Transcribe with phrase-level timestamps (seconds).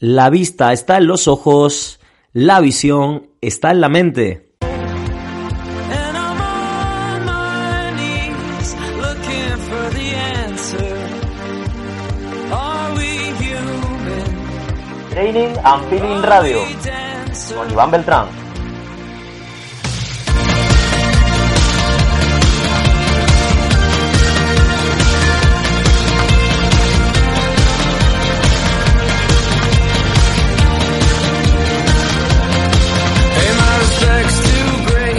[0.00, 1.98] La vista está en los ojos,
[2.32, 4.54] la visión está en la mente.
[15.10, 16.60] Training and Feeling Radio
[17.56, 18.47] con Iván Beltrán.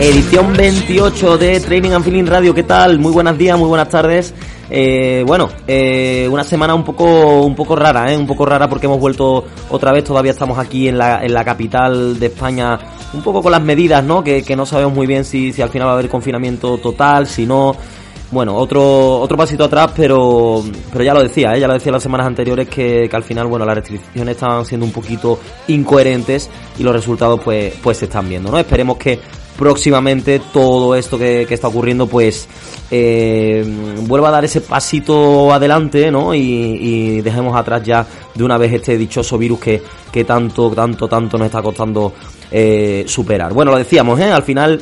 [0.01, 2.99] Edición 28 de Training and Feeling Radio, ¿qué tal?
[2.99, 4.33] Muy buenos días, muy buenas tardes.
[4.69, 8.15] Eh, bueno, eh, una semana un poco, un poco rara, ¿eh?
[8.15, 11.43] Un poco rara porque hemos vuelto otra vez, todavía estamos aquí en la, en la
[11.43, 12.79] capital de España,
[13.13, 14.23] un poco con las medidas, ¿no?
[14.23, 17.27] Que, que no sabemos muy bien si, si al final va a haber confinamiento total,
[17.27, 17.75] si no
[18.31, 21.59] bueno, otro, otro pasito atrás, pero, pero ya lo decía, ¿eh?
[21.59, 24.85] ya lo decía las semanas anteriores que, que, al final, bueno, las restricciones estaban siendo
[24.85, 28.59] un poquito incoherentes y los resultados pues, pues se están viendo, ¿no?
[28.59, 29.19] Esperemos que
[29.59, 32.47] próximamente todo esto que, está ocurriendo pues
[32.89, 33.61] eh,
[34.07, 36.33] vuelva a dar ese pasito adelante, ¿no?
[36.33, 41.09] Y, y, dejemos atrás ya de una vez este dichoso virus que, que tanto, tanto,
[41.09, 42.13] tanto nos está costando
[42.49, 43.51] eh, superar.
[43.51, 44.31] Bueno, lo decíamos, ¿eh?
[44.31, 44.81] Al final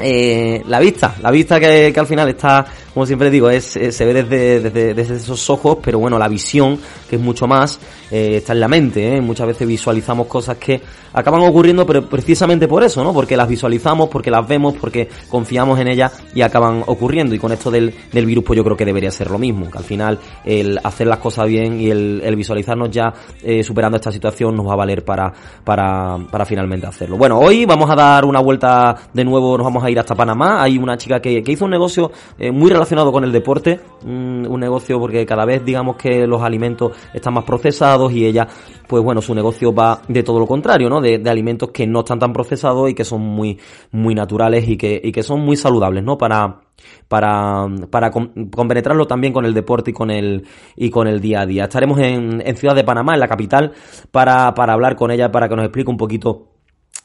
[0.00, 4.22] eh, la vista, la vista que, al final está, como siempre digo, es, se ve
[4.22, 7.78] desde, desde, esos ojos, pero bueno, la visión, que es mucho más,
[8.10, 9.20] eh, está en la mente, ¿eh?
[9.20, 10.80] muchas veces visualizamos cosas que
[11.12, 13.12] acaban ocurriendo, pero precisamente por eso, ¿no?
[13.12, 17.34] Porque las visualizamos, porque las vemos, porque confiamos en ellas y acaban ocurriendo.
[17.34, 19.78] Y con esto del, del virus, pues yo creo que debería ser lo mismo, que
[19.78, 23.12] al final el hacer las cosas bien y el, el visualizarnos ya
[23.42, 25.32] eh, superando esta situación nos va a valer para,
[25.64, 27.16] para, para finalmente hacerlo.
[27.16, 30.62] Bueno, hoy vamos a dar una vuelta de nuevo, nos vamos a ir hasta Panamá.
[30.62, 34.46] Hay una chica que, que hizo un negocio eh, muy relacionado con el deporte, un,
[34.48, 38.46] un, negocio porque cada vez digamos que los alimentos están más procesados y ella,
[38.86, 41.00] pues bueno, su negocio va de todo lo contrario, ¿no?
[41.00, 43.58] De, de alimentos que no están tan procesados y que son muy,
[43.90, 46.16] muy naturales y que, y que son muy saludables, ¿no?
[46.16, 46.60] Para,
[47.08, 51.46] para, para compenetrarlo también con el deporte y con el, y con el día a
[51.46, 51.64] día.
[51.64, 53.72] Estaremos en, en Ciudad de Panamá, en la capital,
[54.10, 56.51] para, para hablar con ella, para que nos explique un poquito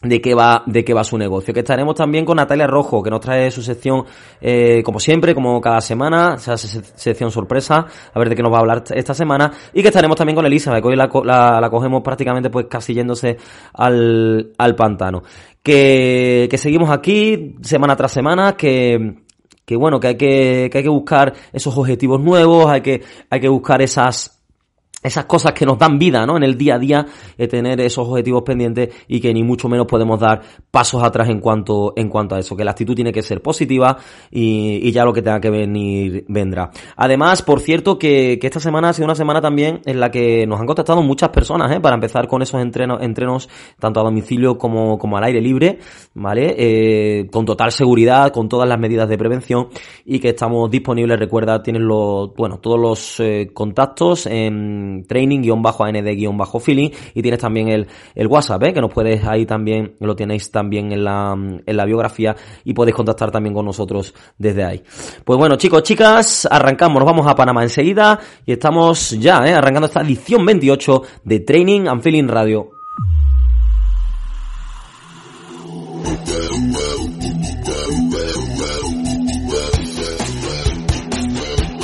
[0.02, 1.54] de qué va de qué va su negocio.
[1.54, 4.06] Que estaremos también con Natalia Rojo que nos trae su sección
[4.40, 8.58] eh, como siempre como cada semana esa sección sorpresa a ver de qué nos va
[8.58, 9.52] a hablar esta semana.
[9.74, 12.94] Y que estaremos también con Elisa que hoy la, la, la cogemos prácticamente pues casi
[12.94, 13.38] yéndose
[13.74, 15.24] al, al pantano.
[15.64, 19.24] Que, que seguimos aquí semana tras semana que
[19.66, 23.40] que bueno que hay que, que hay que buscar esos objetivos nuevos hay que hay
[23.42, 24.37] que buscar esas
[25.04, 26.38] esas cosas que nos dan vida, ¿no?
[26.38, 27.06] En el día a día,
[27.38, 30.42] eh, tener esos objetivos pendientes y que ni mucho menos podemos dar
[30.72, 33.98] pasos atrás en cuanto, en cuanto a eso, que la actitud tiene que ser positiva
[34.32, 36.72] y, y ya lo que tenga que venir vendrá.
[36.96, 40.48] Además, por cierto, que, que, esta semana ha sido una semana también en la que
[40.48, 41.80] nos han contactado muchas personas, ¿eh?
[41.80, 45.80] Para empezar con esos entrenos, entrenos tanto a domicilio como, como al aire libre,
[46.16, 46.56] ¿vale?
[46.58, 49.68] Eh, con total seguridad, con todas las medidas de prevención
[50.06, 57.22] y que estamos disponibles, recuerda, tienen los, bueno, todos los eh, contactos en training-and-feeling y
[57.22, 58.74] tienes también el, el WhatsApp, ¿eh?
[58.74, 62.96] que nos puedes ahí también, lo tenéis también en la, en la biografía y podéis
[62.96, 64.84] contactar también con nosotros desde ahí.
[65.24, 69.54] Pues bueno, chicos, chicas, arrancamos, nos vamos a Panamá enseguida y estamos ya, ¿eh?
[69.54, 72.72] arrancando esta edición 28 de Training and Feeling Radio.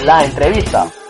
[0.06, 1.03] La entrevista.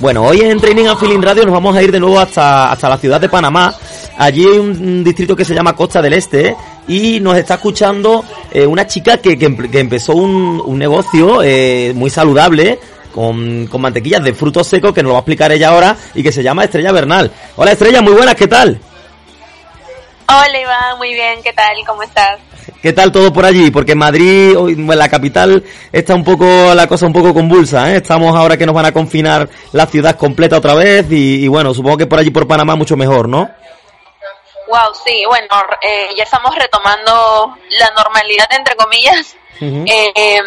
[0.00, 2.88] Bueno, hoy en Training and Feeling Radio nos vamos a ir de nuevo hasta, hasta
[2.88, 3.74] la ciudad de Panamá.
[4.16, 8.64] Allí hay un distrito que se llama Costa del Este y nos está escuchando eh,
[8.64, 9.46] una chica que, que,
[9.80, 12.78] empezó un, un negocio eh, muy saludable
[13.12, 16.22] con, con mantequillas de frutos secos que nos lo va a explicar ella ahora y
[16.22, 17.32] que se llama Estrella Bernal.
[17.56, 18.80] Hola Estrella, muy buenas, ¿qué tal?
[20.28, 21.74] Hola Iván, muy bien, ¿qué tal?
[21.84, 22.38] ¿Cómo estás?
[22.82, 23.70] ¿Qué tal todo por allí?
[23.72, 26.44] Porque en Madrid, en la capital, está un poco
[26.74, 27.96] la cosa un poco convulsa, ¿eh?
[27.96, 31.74] Estamos ahora que nos van a confinar la ciudad completa otra vez y, y bueno,
[31.74, 33.50] supongo que por allí por Panamá mucho mejor, ¿no?
[34.68, 35.48] Wow, sí, bueno,
[35.82, 39.84] eh, ya estamos retomando la normalidad, entre comillas, uh -huh.
[40.14, 40.40] eh,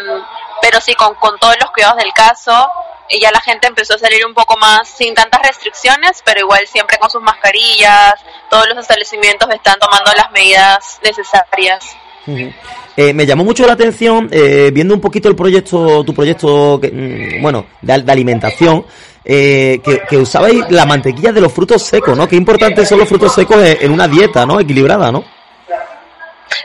[0.62, 2.72] pero sí, con, con todos los cuidados del caso,
[3.10, 6.66] y ya la gente empezó a salir un poco más sin tantas restricciones, pero igual
[6.68, 8.14] siempre con sus mascarillas,
[8.50, 11.84] todos los establecimientos están tomando las medidas necesarias.
[12.28, 16.92] Eh, me llamó mucho la atención eh, viendo un poquito el proyecto, tu proyecto, que,
[16.92, 18.86] mm, bueno, de, alimentación,
[19.24, 22.28] eh, que, usabais la mantequilla de los frutos secos, ¿no?
[22.28, 24.60] Qué importantes son los frutos secos en una dieta, ¿no?
[24.60, 25.24] Equilibrada, ¿no?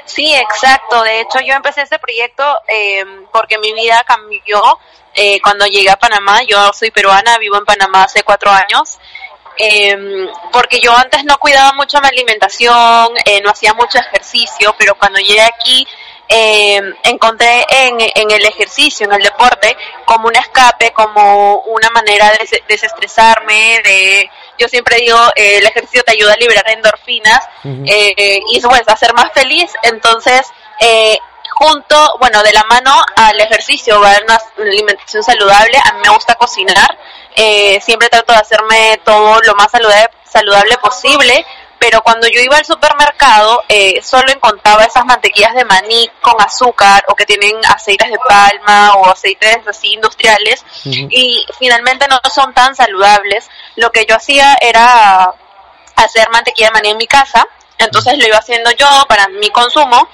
[0.04, 1.02] Sí, exacto.
[1.02, 4.78] De hecho, yo empecé este proyecto eh, porque mi vida cambió
[5.14, 6.42] eh, cuando llegué a Panamá.
[6.48, 8.98] Yo soy peruana, vivo en Panamá hace cuatro años.
[9.58, 9.96] Eh,
[10.52, 15.18] porque yo antes no cuidaba mucho mi alimentación, eh, no hacía mucho ejercicio, pero cuando
[15.18, 15.86] llegué aquí
[16.28, 22.30] eh, encontré en, en, el ejercicio, en el deporte, como un escape, como una manera
[22.32, 28.40] de desestresarme, de, yo siempre digo, eh, el ejercicio te ayuda a liberar endorfinas eh,
[28.50, 30.42] y pues a ser más feliz, entonces,
[30.80, 31.18] eh,
[31.54, 36.10] junto, bueno, de la mano al ejercicio, va a una alimentación saludable, a mí me
[36.10, 36.98] gusta cocinar,
[37.36, 41.46] eh, siempre trato de hacerme todo lo más saludable, saludable posible,
[41.78, 47.04] pero cuando yo iba al supermercado eh, solo encontraba esas mantequillas de maní con azúcar
[47.08, 51.08] o que tienen aceites de palma o aceites así industriales uh -huh.
[51.10, 53.48] y finalmente no son tan saludables.
[53.76, 55.34] Lo que yo hacía era
[55.96, 57.46] hacer mantequilla de maní en mi casa,
[57.76, 60.08] entonces lo iba haciendo yo para mi consumo.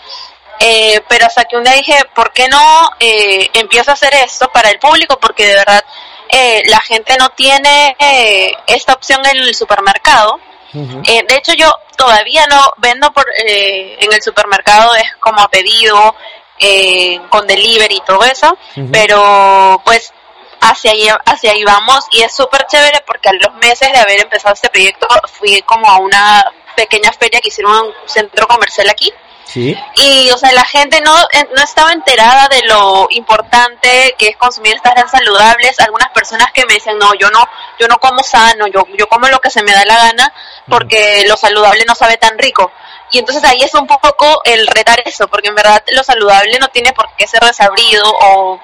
[0.58, 4.48] Eh, pero hasta que un día dije, ¿por qué no eh, empiezo a hacer esto
[4.52, 5.18] para el público?
[5.18, 5.84] Porque de verdad
[6.32, 10.40] eh, la gente no tiene eh, esta opción en el supermercado.
[10.74, 11.02] Uh -huh.
[11.06, 15.48] eh, de hecho, yo todavía no vendo por eh, en el supermercado, es como a
[15.48, 16.16] pedido,
[16.58, 18.90] eh, con delivery y todo eso, uh -huh.
[18.90, 20.12] pero pues
[20.60, 24.20] hacia ahí, hacia ahí vamos y es súper chévere porque a los meses de haber
[24.20, 25.06] empezado este proyecto
[25.38, 26.44] fui como a una
[26.76, 29.12] pequeña feria que hicieron en un centro comercial aquí
[29.44, 29.76] Sí.
[29.96, 34.74] Y, o sea, la gente no, no estaba enterada de lo importante que es consumir
[34.74, 35.78] estas grasas saludables.
[35.80, 37.46] Algunas personas que me dicen, no, yo no,
[37.78, 40.32] yo no como sano, yo, yo como lo que se me da la gana
[40.68, 42.72] porque lo saludable no sabe tan rico.
[43.10, 46.68] Y entonces ahí es un poco el retar eso, porque en verdad lo saludable no
[46.68, 48.58] tiene por qué ser desabrido o,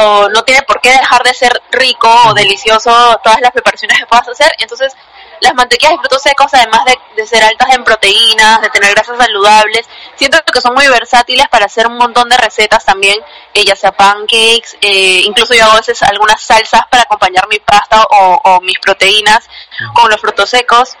[0.00, 2.90] o no tiene por qué dejar de ser rico o delicioso
[3.22, 4.52] todas las preparaciones que puedas hacer.
[4.58, 4.92] Entonces,
[5.40, 9.18] las mantequillas de frutos secos, además de, de, ser altas en proteínas, de tener grasas
[9.18, 9.86] saludables,
[10.16, 13.18] siento que son muy versátiles para hacer un montón de recetas también,
[13.54, 17.58] eh, ya sea pancakes, eh, incluso yo hago a veces algunas salsas para acompañar mi
[17.58, 19.48] pasta o, o mis proteínas
[19.94, 20.96] con los frutos secos.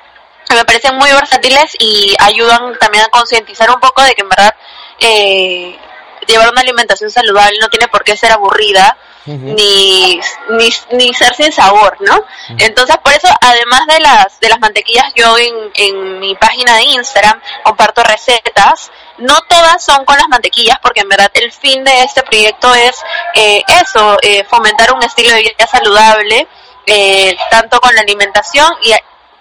[0.54, 4.54] Me parecen muy versátiles y ayudan también a concientizar un poco de que en verdad
[5.00, 5.78] eh,
[6.26, 8.96] llevar una alimentación saludable no tiene por qué ser aburrida,
[9.26, 9.54] Uh -huh.
[9.56, 10.20] ni,
[10.50, 12.14] ni, ni ser sin sabor, ¿no?
[12.14, 12.64] Uh -huh.
[12.64, 16.84] Entonces, por eso, además de las, de las mantequillas, yo en, en mi página de
[16.84, 18.90] Instagram comparto recetas.
[19.18, 22.96] No todas son con las mantequillas, porque en verdad el fin de este proyecto es
[23.34, 26.46] eh, eso, eh, fomentar un estilo de vida saludable,
[26.84, 28.92] eh, tanto con la alimentación y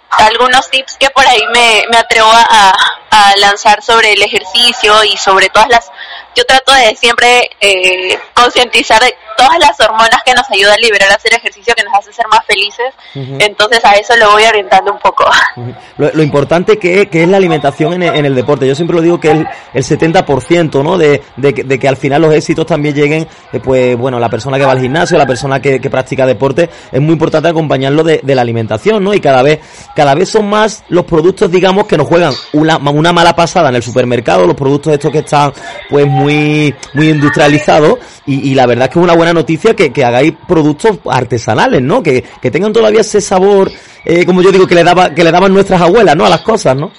[0.10, 2.74] algunos tips que por ahí me, me atrevo a,
[3.12, 5.92] a, lanzar sobre el ejercicio y sobre todas las...
[6.36, 11.12] Yo trato de siempre eh, concientizar de todas las hormonas que nos ayudan a liberar
[11.12, 12.94] a hacer ejercicio, que nos hace ser más felices.
[13.16, 13.38] Uh -huh.
[13.40, 15.26] Entonces a eso lo voy orientando un poco.
[15.56, 15.76] Uh -huh.
[15.98, 18.68] lo, lo, importante que, que, es la alimentación en el, en el, deporte.
[18.68, 20.98] Yo siempre lo digo que es el, 70%, ¿no?
[20.98, 24.58] De, de, de, que al final los éxitos también lleguen, eh, pues bueno, la persona
[24.58, 28.20] que va al gimnasio, la persona que, que practica deporte, es muy importante acompañarlo de,
[28.22, 29.14] de, la alimentación, ¿no?
[29.14, 29.60] Y cada vez,
[29.96, 33.76] cada vez son más los productos, digamos, que nos juegan una, una mala pasada en
[33.76, 35.54] el supermercado, los productos estos que están,
[35.90, 39.92] pues muy, muy industrializados, y, y la verdad es que es una buena noticia que,
[39.92, 42.02] que hagáis productos artesanales, ¿no?
[42.04, 43.72] Que, que tengan todavía ese sabor,
[44.04, 46.26] eh, como yo digo, que le daba, que le daban nuestras abuelas, ¿no?
[46.26, 46.92] A las cosas, ¿no?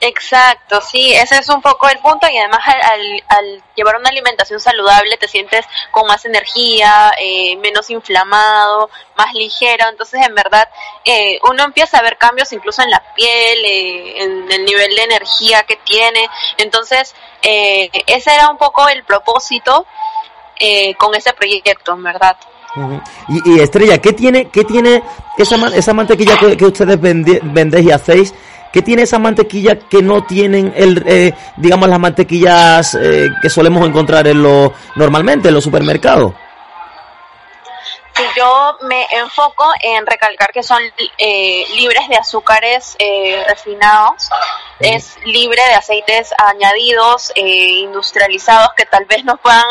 [0.00, 4.10] Exacto, sí, ese es un poco el punto y además al, al, al llevar una
[4.10, 10.68] alimentación saludable te sientes con más energía, eh, menos inflamado, más ligero, entonces en verdad
[11.02, 15.02] eh, uno empieza a ver cambios incluso en la piel, eh, en el nivel de
[15.02, 16.28] energía que tiene,
[16.58, 19.86] entonces eh, ese era un poco el propósito
[20.58, 22.36] eh, con ese proyecto, en verdad.
[23.28, 25.02] Y, Estrella, ¿qué tiene, qué tiene
[25.38, 28.34] esa, esa mantequilla que, que ustedes vendéis y hacéis?
[28.72, 33.86] ¿Qué tiene esa mantequilla que no tienen el, eh, digamos las mantequillas eh, que solemos
[33.86, 36.34] encontrar en lo, normalmente en los supermercados?
[38.36, 40.82] Yo me enfoco en recalcar que son
[41.16, 44.28] eh, libres de azúcares eh, refinados,
[44.78, 49.64] es libre de aceites añadidos, eh, industrializados que tal vez nos puedan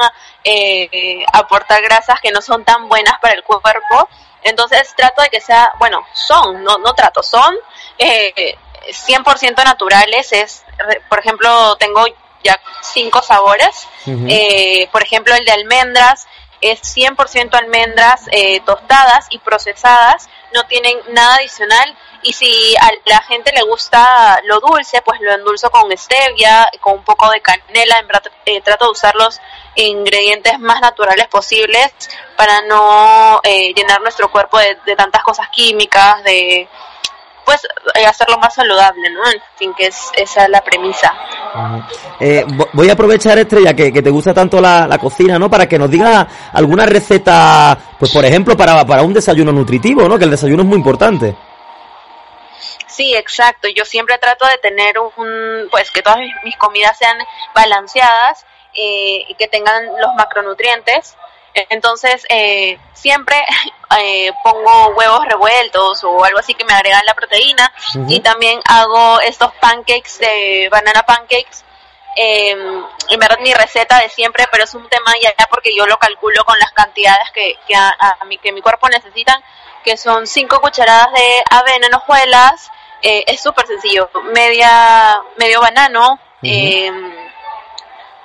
[0.43, 4.09] eh, aportar grasas que no son tan buenas para el cuerpo.
[4.41, 7.55] Entonces trato de que sea, bueno, son, no, no trato, son
[7.99, 8.57] eh,
[8.87, 10.63] 100% naturales, es,
[11.09, 12.05] por ejemplo, tengo
[12.43, 14.27] ya cinco sabores, uh -huh.
[14.29, 16.27] eh, por ejemplo el de almendras
[16.71, 23.21] es 100% almendras eh, tostadas y procesadas, no tienen nada adicional y si a la
[23.21, 27.99] gente le gusta lo dulce, pues lo endulzo con stevia, con un poco de canela,
[27.99, 29.39] en verdad eh, trato de usar los
[29.75, 31.91] ingredientes más naturales posibles
[32.35, 36.67] para no eh, llenar nuestro cuerpo de, de tantas cosas químicas, de
[37.45, 37.61] pues
[37.93, 39.25] eh, hacerlo más saludable, ¿no?
[39.31, 41.13] En fin, que es esa es la premisa.
[42.19, 45.49] Eh, voy a aprovechar, Estrella, que, que te gusta tanto la, la, cocina, ¿no?
[45.49, 50.17] Para que nos digas alguna receta, pues por ejemplo, para, para un desayuno nutritivo, ¿no?
[50.17, 51.35] Que el desayuno es muy importante.
[52.87, 53.67] Sí, exacto.
[53.67, 57.17] Yo siempre trato de tener un, pues que todas mis comidas sean
[57.53, 61.17] balanceadas eh, y que tengan los macronutrientes.
[61.69, 63.37] Entonces, eh, siempre
[63.99, 67.71] eh, pongo huevos revueltos o algo así que me agregan la proteína.
[68.07, 71.63] Y también hago estos pancakes de banana pancakes.
[72.17, 76.43] en verdad mi receta de siempre, pero es un tema ya porque yo lo calculo
[76.45, 79.41] con las cantidades que, que, a, mi, que mi cuerpo necesita,
[79.83, 82.69] que son 5 cucharadas de avena en hojuelas.
[83.01, 84.09] es súper sencillo.
[84.33, 86.19] Media, medio banano,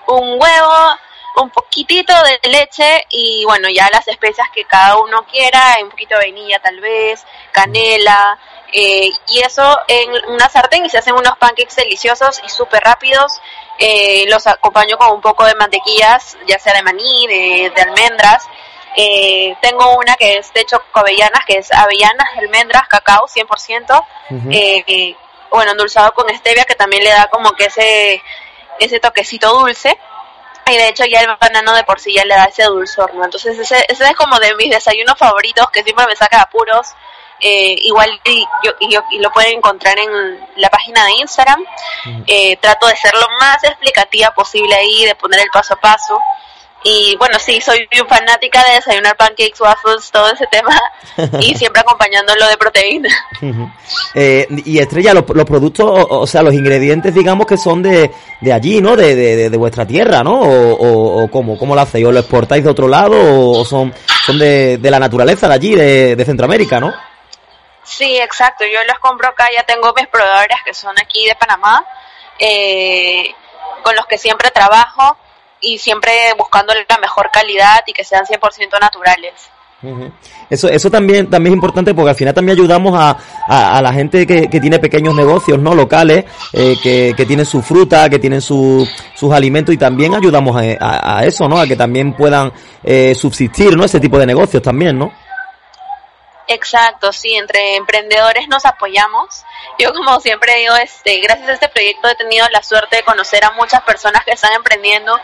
[0.06, 0.98] un huevo,
[1.42, 6.14] un poquitito de leche y bueno, ya las especias que cada uno quiera, un poquito
[6.14, 8.38] de vainilla tal vez, canela,
[8.72, 13.32] eh, y eso en una sartén y se hacen unos pancakes deliciosos y súper rápidos.
[13.78, 18.46] Eh, los acompaño con un poco de mantequillas, ya sea de maní, de, almendras.
[18.96, 24.04] Eh, tengo una que es de hecho avellanas, que es avellanas, almendras, cacao 100%.
[25.50, 28.22] bueno, endulzado con stevia, que también le da como que ese,
[28.78, 29.98] ese toquecito dulce.
[30.70, 33.24] Y de hecho ya el banano de por sí ya le da ese dulzor, ¿no?
[33.24, 36.86] Entonces ese, ese es como de mis desayunos favoritos que siempre me saca apuros.
[37.42, 41.64] Eh, igual y, yo, y, lo pueden encontrar en la página de Instagram.
[42.26, 46.20] Eh, trato de ser lo más explicativa posible ahí, de poner el paso a paso.
[46.82, 50.74] Y bueno, sí, soy fanática de desayunar pancakes, waffles, todo ese tema.
[51.40, 53.08] y siempre acompañándolo de proteína.
[54.14, 58.10] eh, y Estrella, los, los productos, o, sea, los ingredientes, digamos que son de,
[58.40, 58.96] de allí, ¿no?
[58.96, 60.40] De, de, de vuestra tierra, ¿no?
[60.40, 62.06] O, o, o ¿cómo, cómo lo hacéis?
[62.06, 63.14] ¿O lo exportáis de otro lado?
[63.50, 63.92] ¿O son,
[64.24, 66.94] son de, de la naturaleza de allí, de, de Centroamérica, ¿no?
[67.84, 68.64] Sí, exacto.
[68.64, 71.84] Yo los compro acá, ya tengo mis proveedores que son aquí de Panamá,
[72.38, 73.34] eh,
[73.82, 75.18] con los que siempre trabajo
[75.60, 79.50] y siempre buscando la mejor calidad y que sean 100% naturales.
[80.50, 84.26] Eso, eso también, también es importante porque al final también ayudamos a, a, la gente
[84.26, 85.74] que, que, tiene pequeños negocios, ¿no?
[85.74, 90.54] Locales, eh, que, que tienen su fruta, que tienen su, sus alimentos y también ayudamos
[90.56, 91.58] a, a, eso, ¿no?
[91.58, 92.52] A que también puedan
[92.84, 93.84] eh, subsistir, ¿no?
[93.84, 95.10] Ese tipo de negocios también, ¿no?
[96.46, 99.44] Exacto, sí, entre emprendedores nos apoyamos.
[99.78, 103.44] Yo como siempre digo, este, gracias a este proyecto he tenido la suerte de conocer
[103.44, 105.16] a muchas personas que están emprendiendo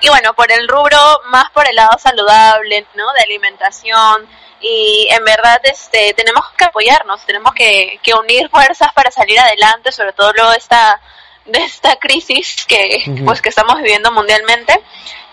[0.00, 3.12] y bueno, por el rubro más por el lado saludable, ¿no?
[3.12, 4.28] De alimentación.
[4.60, 9.92] Y en verdad este tenemos que apoyarnos, tenemos que, que unir fuerzas para salir adelante,
[9.92, 11.00] sobre todo luego de esta
[11.44, 14.80] de esta crisis que pues que estamos viviendo mundialmente.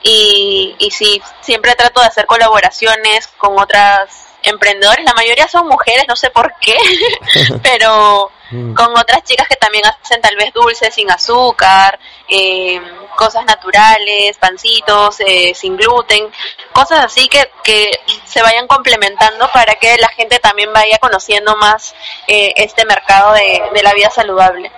[0.03, 6.05] Y, y sí, siempre trato de hacer colaboraciones con otras emprendedores, la mayoría son mujeres,
[6.07, 6.75] no sé por qué,
[7.63, 8.74] pero mm.
[8.74, 12.79] con otras chicas que también hacen tal vez dulces sin azúcar, eh,
[13.15, 16.27] cosas naturales, pancitos, eh, sin gluten,
[16.74, 17.91] cosas así que, que
[18.25, 21.93] se vayan complementando para que la gente también vaya conociendo más
[22.27, 24.72] eh, este mercado de, de, la vida saludable.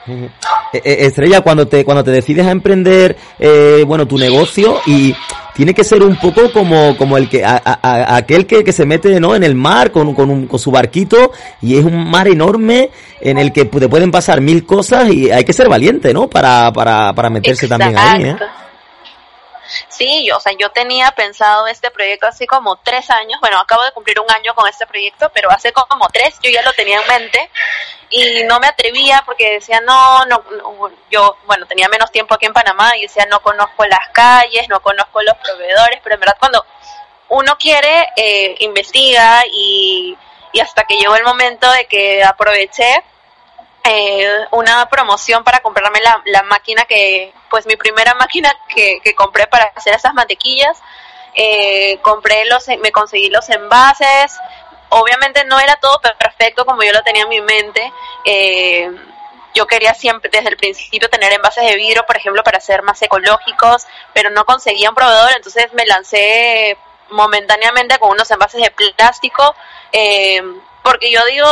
[0.73, 3.17] Estrella, cuando te, cuando te decides a emprender,
[3.85, 5.15] bueno, tu negocio y
[5.55, 8.85] tiene que ser un poco como, como el que, a, a, aquel que, que, se
[8.85, 9.35] mete, ¿no?
[9.35, 11.31] En el mar con, con, un, con su barquito
[11.61, 12.89] y es un mar enorme
[13.21, 16.29] en el que te pueden pasar mil cosas y hay que ser valiente, ¿no?
[16.29, 18.35] Para, para, para meterse también ahí, ¿eh?
[19.87, 23.83] Sí, yo, o sea, yo tenía pensado este proyecto así como tres años, bueno, acabo
[23.83, 27.01] de cumplir un año con este proyecto, pero hace como tres yo ya lo tenía
[27.01, 27.49] en mente.
[28.09, 30.43] Y no me atrevía porque decía, no, no,
[31.09, 34.81] yo, bueno, tenía menos tiempo aquí en Panamá y decía, no conozco las calles, no
[34.81, 36.63] conozco los proveedores, pero en verdad cuando
[37.29, 40.15] uno quiere, eh, investiga y,
[40.51, 43.03] y hasta que llegó el momento de que aproveché
[43.83, 49.13] eh, una promoción para comprarme la, la, máquina que, pues mi primera máquina que, que
[49.13, 50.81] compré para hacer esas mantequillas.
[51.35, 54.37] Eh, compré los, me conseguí los envases.
[54.89, 57.91] Obviamente no era todo perfecto como yo lo tenía en mi mente.
[58.25, 58.91] Eh,
[59.53, 63.01] yo quería siempre, desde el principio, tener envases de vidrio, por ejemplo, para ser más
[63.01, 66.77] ecológicos, pero no conseguía un proveedor, entonces me lancé
[67.09, 69.55] momentáneamente con unos envases de plástico,
[69.91, 70.41] eh,
[70.81, 71.47] porque yo digo,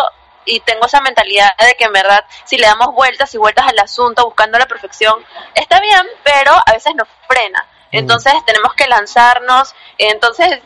[0.46, 3.80] y tengo esa mentalidad de que en verdad si le damos vueltas y vueltas al
[3.80, 5.24] asunto buscando la perfección,
[5.56, 7.66] está bien, pero a veces nos frena.
[7.92, 9.76] Entonces tenemos que lanzarnos.
[9.98, 10.60] Entonces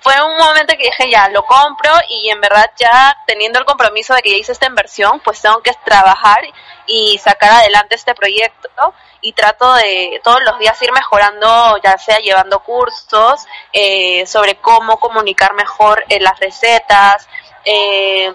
[0.00, 4.14] fue un momento que dije ya, lo compro y en verdad ya teniendo el compromiso
[4.14, 6.40] de que ya hice esta inversión, pues tengo que trabajar
[6.86, 12.18] y sacar adelante este proyecto y trato de todos los días ir mejorando, ya sea
[12.20, 17.28] llevando cursos eh, sobre cómo comunicar mejor en las recetas,
[17.64, 18.32] eh,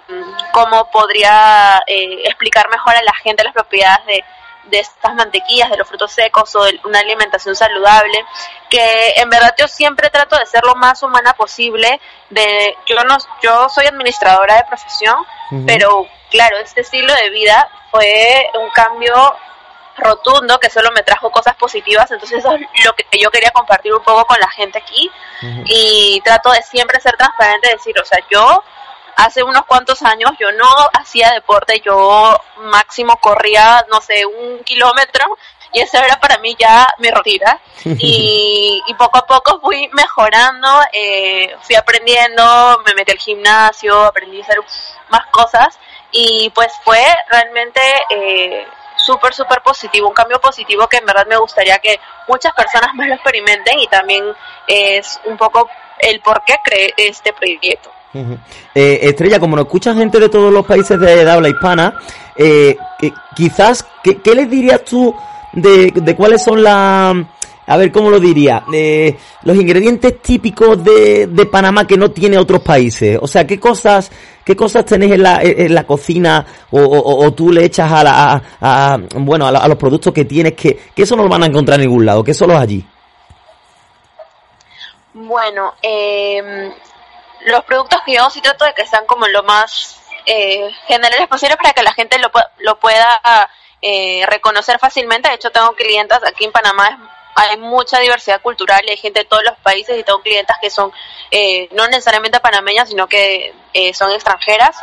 [0.52, 4.26] cómo podría eh, explicar mejor a la gente las propiedades de,
[4.66, 8.26] de estas mantequillas, de los frutos secos o de una alimentación saludable,
[8.70, 12.00] que en verdad yo siempre trato de ser lo más humana posible.
[12.30, 15.16] De, yo, no, yo soy administradora de profesión,
[15.68, 19.36] pero claro, este estilo de vida fue un cambio
[19.98, 23.94] rotundo que solo me trajo cosas positivas, entonces eso es lo que yo quería compartir
[23.94, 25.12] un poco con la gente aquí
[25.66, 28.64] y trato de siempre ser transparente, decir, o sea, yo
[29.16, 35.38] hace unos cuantos años yo no hacía deporte, yo máximo corría, no sé, un kilómetro
[35.72, 40.68] y eso era para mí ya mi rutina y, y poco a poco fui mejorando,
[40.94, 44.58] eh, fui aprendiendo, me metí al gimnasio, aprendí a hacer
[45.10, 45.80] más cosas
[46.12, 48.68] y pues fue realmente eh,
[48.98, 53.08] súper, súper positivo, un cambio positivo que en verdad me gustaría que muchas personas más
[53.08, 54.24] lo experimenten y también
[54.68, 57.92] es un poco el por qué creé este proyecto.
[58.14, 62.00] Eh, Estrella, como nos escuchan gente de todos los países de, habla hispana,
[62.36, 62.76] eh,
[63.36, 65.16] quizás, ¿qué, ¿qué, les dirías tú
[65.54, 67.16] de, de cuáles son las
[67.66, 68.66] a ver, ¿cómo lo diría?
[68.74, 73.18] Eh, los ingredientes típicos de, de, Panamá que no tiene otros países.
[73.22, 74.12] O sea, ¿qué cosas,
[74.44, 78.44] qué cosas tenéis en la, en la cocina o, o, tú le echas a, la,
[78.60, 81.80] a, bueno, a, los productos que tienes que, que eso no lo van a encontrar
[81.80, 82.86] en ningún lado, que solo es allí?
[85.14, 86.72] Bueno, eh,
[87.46, 91.58] los productos que yo sí trato de que sean como lo más eh, generales posible
[91.58, 93.22] para que la gente lo, lo pueda
[93.82, 95.30] eh, reconocer fácilmente.
[95.30, 99.44] De hecho, tengo clientes aquí en Panamá, hay mucha diversidad cultural, hay gente de todos
[99.44, 100.92] los países y tengo clientes que son
[101.32, 104.78] eh, no necesariamente panameñas, sino que eh, son extranjeras.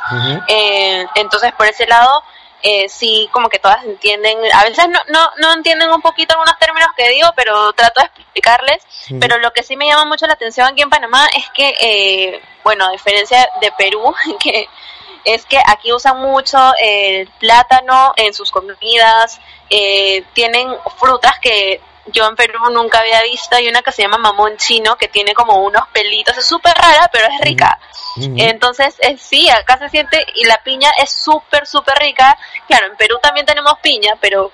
[0.48, 2.22] Eh, entonces, por ese lado,
[2.62, 6.58] eh, sí, como que todas entienden, a veces no, no, no entienden un poquito algunos
[6.58, 8.82] términos que digo, pero trato de explicarles.
[9.18, 12.42] Pero lo que sí me llama mucho la atención aquí en Panamá es que, eh,
[12.62, 14.68] bueno, a diferencia de Perú, que
[15.24, 21.80] es que aquí usan mucho el plátano en sus comidas, eh, tienen frutas que
[22.12, 25.34] yo en Perú nunca había visto, hay una que se llama mamón chino que tiene
[25.34, 27.78] como unos pelitos, es súper rara, pero es rica.
[28.16, 32.36] Entonces, eh, sí, acá se siente, y la piña es súper, súper rica.
[32.66, 34.52] Claro, en Perú también tenemos piña, pero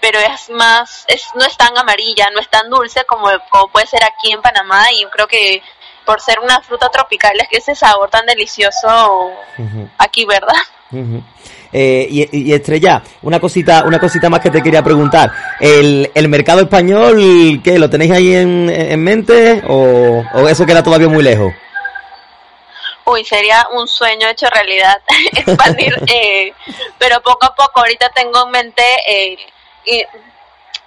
[0.00, 3.86] pero es más, es, no es tan amarilla, no es tan dulce como, como puede
[3.86, 5.62] ser aquí en Panamá y yo creo que
[6.04, 9.32] por ser una fruta tropical es que ese sabor tan delicioso
[9.98, 10.54] aquí, ¿verdad?
[11.72, 15.32] Eh, y, Estrella, una cosita, una cosita más que te quería preguntar.
[15.60, 20.82] ¿El, el mercado español, qué, lo tenéis ahí en, en mente o, o, eso queda
[20.82, 21.52] todavía muy lejos?
[23.04, 25.00] Uy, sería un sueño hecho realidad
[25.32, 26.52] expandir, eh,
[26.98, 29.36] pero poco a poco ahorita tengo en mente eh,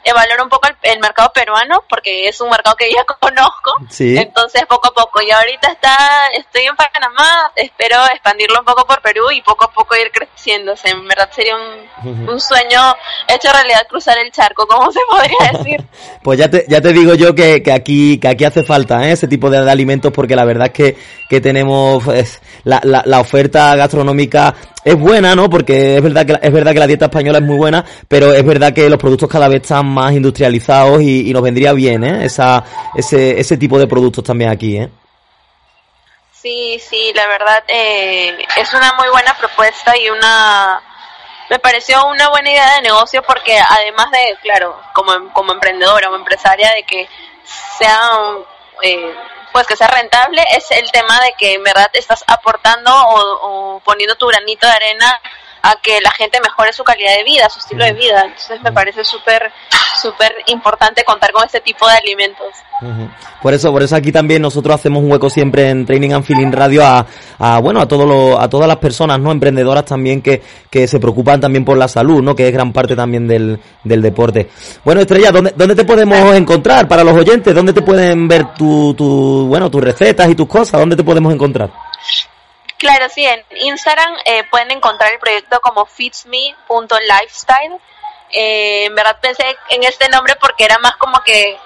[0.04, 3.74] evaluar un poco el, mercado peruano porque es un mercado que ya conozco.
[4.00, 9.02] Entonces poco a poco y ahorita está estoy en Panamá espero expandirlo un poco por
[9.02, 10.74] Perú y poco a poco ir creciendo.
[10.84, 12.96] En verdad sería un, un sueño
[13.28, 15.86] hecho realidad cruzar el charco como se podría decir.
[16.24, 19.14] Pues ya te, ya te digo yo que, que aquí que aquí hace falta ¿eh?
[19.14, 20.98] ese tipo de, alimentos porque la verdad es que,
[21.30, 22.04] que tenemos
[22.64, 25.50] la, la, la oferta gastronómica es buena, ¿no?
[25.50, 28.46] Porque es verdad que es verdad que la dieta española es muy buena, pero es
[28.46, 32.26] verdad que los productos cada vez están más industrializados y, nos vendría bien, ¿eh?
[32.26, 32.64] Esa,
[32.96, 34.90] ese, ese tipo de productos también aquí, ¿eh?
[36.32, 40.82] Sí, sí, la verdad eh, es una muy buena propuesta y una
[41.50, 46.16] me pareció una buena idea de negocio porque además de, claro, como, como emprendedora o
[46.16, 47.10] empresaria, de que
[47.78, 48.00] sea
[48.84, 49.14] eh,
[49.52, 54.16] pues que sea rentable es el tema de que en verdad estás aportando o, poniendo
[54.16, 55.20] tu granito de arena
[55.62, 58.24] a que la gente mejore su calidad de vida, su estilo de vida.
[58.26, 59.52] Entonces me parece súper
[60.00, 62.48] súper importante contar con este tipo de alimentos.
[63.42, 66.52] Por eso, por eso aquí también nosotros hacemos un hueco siempre en Training and Feeling
[66.52, 67.06] Radio a,
[67.38, 69.32] a bueno, a todos a todas las personas, ¿no?
[69.32, 72.36] Emprendedoras también que, que se preocupan también por la salud, ¿no?
[72.36, 74.50] Que es gran parte también del, del deporte.
[74.86, 77.54] Bueno, Estrella, ¿dónde, ¿dónde te podemos encontrar para los oyentes?
[77.54, 80.80] ¿Dónde te pueden ver tu, tu, bueno, tus recetas y tus cosas?
[80.80, 81.70] ¿Dónde te podemos encontrar?
[82.80, 87.78] Claro, sí, en Instagram eh, pueden encontrar el proyecto como fitsme.lifestyle.
[88.32, 91.60] Eh, en verdad pensé en este nombre porque era más como que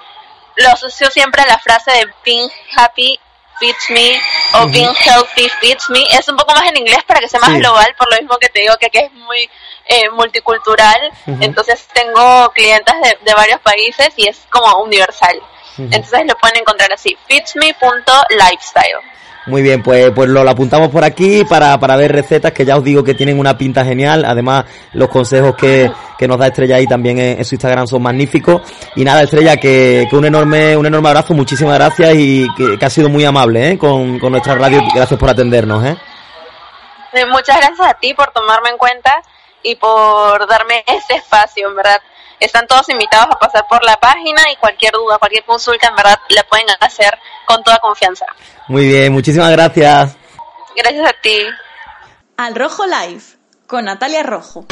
[0.56, 3.20] lo asocio siempre a la frase de being happy
[3.60, 4.20] fits me
[4.54, 6.02] o being healthy fits me.
[6.10, 8.48] Es un poco más en inglés para que sea más global, por lo mismo que
[8.48, 9.48] te digo que, es muy
[9.86, 11.12] eh, multicultural.
[11.26, 15.40] Entonces tengo clientes de, de, varios países y es como universal.
[15.78, 19.13] Entonces lo pueden encontrar así, fitsme.lifestyle.
[19.46, 22.84] Muy bien, pues, pues lo, apuntamos por aquí para, para ver recetas que ya os
[22.84, 24.24] digo que tienen una pinta genial.
[24.24, 28.62] Además, los consejos que, que nos da Estrella ahí también en, su Instagram son magníficos.
[28.96, 32.90] Y nada, Estrella, que, que un enorme, un enorme abrazo, muchísimas gracias y que, ha
[32.90, 33.78] sido muy amable ¿eh?
[33.78, 34.82] con, con nuestra radio.
[34.94, 35.84] Gracias por atendernos.
[35.84, 35.96] ¿eh?
[37.30, 39.22] Muchas gracias a ti por tomarme en cuenta
[39.62, 42.00] y por darme este espacio, en verdad.
[42.40, 46.18] Están todos invitados a pasar por la página y cualquier duda, cualquier consulta, en verdad,
[46.30, 48.26] la pueden hacer con toda confianza.
[48.68, 50.16] Muy bien, muchísimas gracias.
[50.76, 51.46] Gracias a ti.
[52.36, 53.22] Al Rojo Live,
[53.66, 54.66] con Natalia Rojo.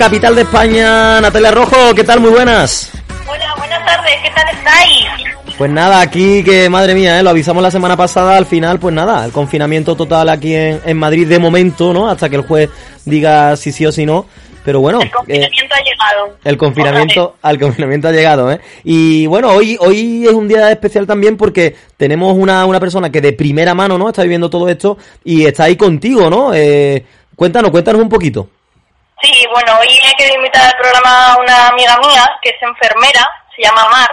[0.00, 2.20] Capital de España, Natalia Rojo, ¿qué tal?
[2.20, 2.90] Muy buenas.
[3.28, 5.54] Hola, buenas tardes, ¿qué tal estáis?
[5.58, 7.22] Pues nada, aquí que madre mía, ¿eh?
[7.22, 10.96] lo avisamos la semana pasada, al final pues nada, el confinamiento total aquí en, en
[10.96, 12.08] Madrid de momento, ¿no?
[12.08, 12.70] Hasta que el juez
[13.04, 14.24] diga si sí o si no.
[14.64, 16.38] Pero bueno, el confinamiento ha llegado.
[16.44, 18.60] El confinamiento, al confinamiento ha llegado, ¿eh?
[18.84, 23.20] Y bueno, hoy, hoy es un día especial también porque tenemos una, una persona que
[23.20, 24.08] de primera mano, ¿no?
[24.08, 26.54] Está viviendo todo esto y está ahí contigo, ¿no?
[26.54, 27.04] Eh,
[27.36, 28.48] cuéntanos, cuéntanos un poquito.
[29.22, 33.20] Sí, bueno, hoy he querido invitar al programa a una amiga mía que es enfermera,
[33.54, 34.10] se llama Mar,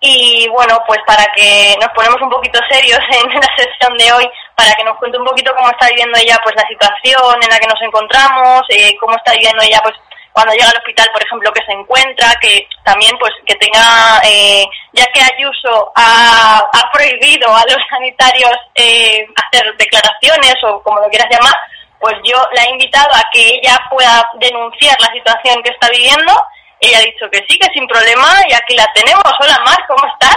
[0.00, 4.30] y bueno, pues para que nos ponemos un poquito serios en la sesión de hoy,
[4.54, 7.58] para que nos cuente un poquito cómo está viviendo ella pues la situación en la
[7.58, 9.96] que nos encontramos, eh, cómo está viviendo ella pues
[10.32, 14.64] cuando llega al hospital, por ejemplo, que se encuentra, que también pues que tenga, eh,
[14.92, 21.08] ya que Ayuso ha, ha prohibido a los sanitarios eh, hacer declaraciones o como lo
[21.08, 21.54] quieras llamar,
[22.00, 26.32] pues yo la he invitado a que ella pueda denunciar la situación que está viviendo.
[26.80, 29.24] Ella ha dicho que sí, que sin problema, y aquí la tenemos.
[29.40, 30.36] Hola Mar, ¿cómo estás?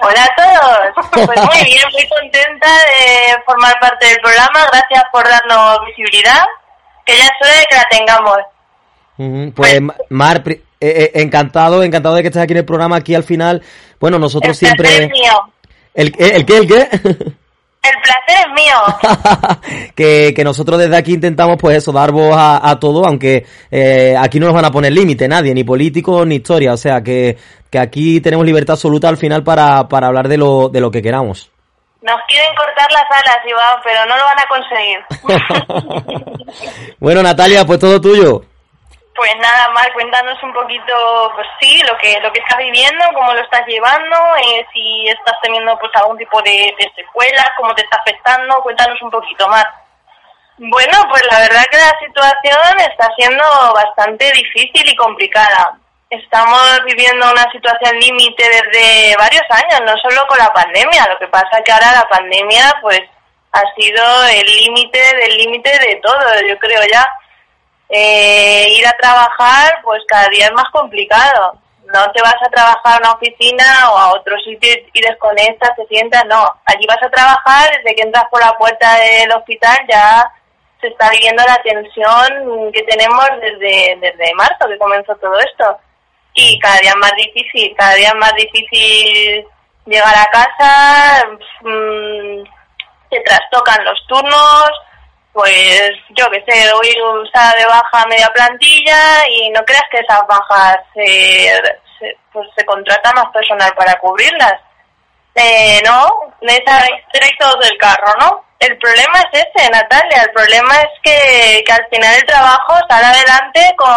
[0.00, 1.26] Hola a todos.
[1.26, 4.66] Pues muy bien, muy contenta de formar parte del programa.
[4.70, 6.44] Gracias por darnos visibilidad,
[7.04, 9.54] que ya es hora de que la tengamos.
[9.54, 12.96] Pues, Mar, eh, eh, encantado, encantado de que estés aquí en el programa.
[12.96, 13.62] Aquí al final,
[14.00, 15.04] bueno, nosotros siempre...
[15.04, 15.52] Es mío.
[15.94, 16.56] ¿El, ¿El qué?
[16.58, 16.88] ¿El qué?
[17.86, 19.90] El placer es mío.
[19.94, 24.16] que, que, nosotros desde aquí intentamos, pues eso, dar voz a, a todo, aunque eh,
[24.18, 26.72] aquí no nos van a poner límite nadie, ni políticos ni historia.
[26.72, 27.36] O sea, que,
[27.70, 31.02] que aquí tenemos libertad absoluta al final para, para hablar de lo, de lo que
[31.02, 31.50] queramos.
[32.02, 35.00] Nos quieren cortar las alas, Iván, pero no lo van a conseguir.
[37.00, 38.42] bueno, Natalia, pues todo tuyo.
[39.16, 43.32] Pues nada, más cuéntanos un poquito, pues sí, lo que lo que estás viviendo, cómo
[43.32, 47.82] lo estás llevando, eh, si estás teniendo pues algún tipo de, de secuelas, cómo te
[47.82, 49.64] está afectando, cuéntanos un poquito más.
[50.58, 55.76] Bueno, pues la verdad que la situación está siendo bastante difícil y complicada.
[56.08, 61.06] Estamos viviendo una situación límite desde varios años, no solo con la pandemia.
[61.08, 63.02] Lo que pasa que ahora la pandemia, pues,
[63.52, 66.40] ha sido el límite del límite de todo.
[66.48, 67.06] Yo creo ya
[67.88, 71.58] eh, ir a trabajar, pues cada día es más complicado.
[71.92, 75.86] No te vas a trabajar a una oficina o a otro sitio y desconectas, te
[75.86, 76.42] sientas, no.
[76.66, 80.32] Allí vas a trabajar, desde que entras por la puerta del hospital ya
[80.80, 85.78] se está viviendo la tensión que tenemos desde, desde marzo, que comenzó todo esto.
[86.34, 89.46] Y cada día es más difícil, cada día es más difícil
[89.86, 91.24] llegar a casa,
[91.62, 92.44] mmm,
[93.10, 94.70] se trastocan los turnos,
[95.36, 96.88] pues yo que sé, hoy
[97.26, 101.52] está de baja media plantilla y no creas que esas bajas se,
[102.32, 104.54] pues se contrata más personal para cubrirlas.
[105.34, 108.44] Eh, no, necesitáis todos del carro, ¿no?
[108.60, 113.04] El problema es ese, Natalia, el problema es que, que al final el trabajo sale
[113.04, 113.92] adelante con,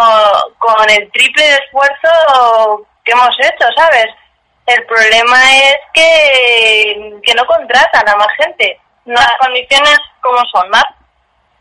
[0.58, 4.08] con el triple de esfuerzo que hemos hecho, ¿sabes?
[4.66, 8.78] El problema es que, que no contratan a más gente.
[9.06, 10.84] No, las condiciones como son, más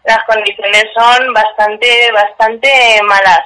[0.03, 2.69] las condiciones son bastante, bastante
[3.03, 3.41] malas.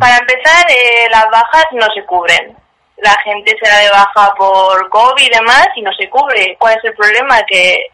[0.00, 2.56] Para empezar, eh, las bajas no se cubren.
[2.96, 6.56] La gente se da de baja por COVID y demás y no se cubre.
[6.58, 7.40] ¿Cuál es el problema?
[7.42, 7.86] Que,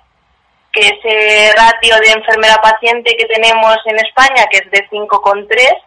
[0.73, 5.83] que ese ratio de enfermera-paciente que tenemos en España, que es de 5,3,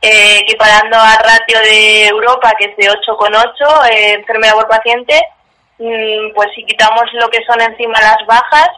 [0.00, 5.20] eh, equiparando al ratio de Europa, que es de 8,8 eh, enfermera por paciente,
[5.78, 8.68] mm, pues si quitamos lo que son encima las bajas,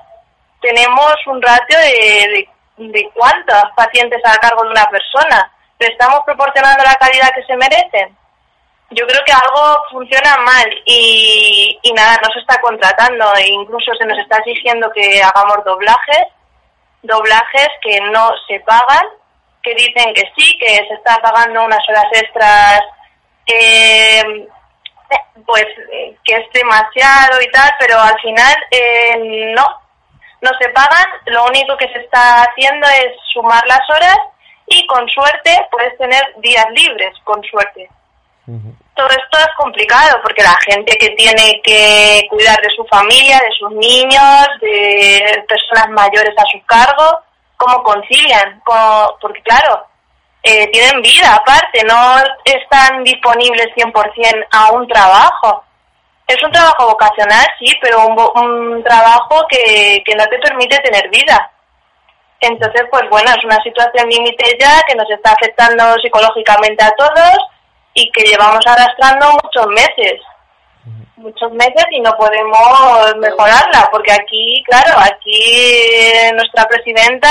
[0.61, 5.53] tenemos un ratio de, de, cuántos pacientes a cargo de una persona.
[5.79, 8.17] ¿Le estamos proporcionando la calidad que se merecen?
[8.91, 13.95] Yo creo que algo funciona mal y, y nada, no se está contratando e incluso
[13.95, 16.27] se nos está exigiendo que hagamos doblajes,
[17.03, 19.05] doblajes que no se pagan,
[19.63, 22.81] que dicen que sí, que se está pagando unas horas extras,
[23.47, 24.49] eh,
[25.47, 25.67] pues
[26.25, 29.67] que es demasiado y tal, pero al final eh, no,
[30.41, 34.17] no se pagan, lo único que se está haciendo es sumar las horas
[34.67, 37.89] y con suerte puedes tener días libres, con suerte.
[38.95, 43.53] Todo esto es complicado porque la gente que tiene que cuidar de su familia, de
[43.59, 47.21] sus niños, de personas mayores a su cargo,
[47.57, 48.63] ¿cómo concilian?
[49.21, 49.87] Porque claro,
[50.43, 55.63] eh, tienen vida aparte, no están disponibles 100% a un trabajo.
[56.29, 61.51] Es un trabajo vocacional, sí, pero un, trabajo que, que no te permite tener vida.
[62.41, 67.39] Entonces, pues bueno, es una situación límite ya que nos está afectando psicológicamente a todos
[67.95, 70.21] y que llevamos arrastrando muchos meses
[71.19, 77.29] muchos meses y no podemos mejorarla, porque aquí, claro, aquí nuestra presidenta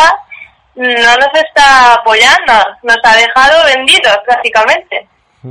[0.76, 5.08] no nos está apoyando, nos ha dejado vendidos prácticamente.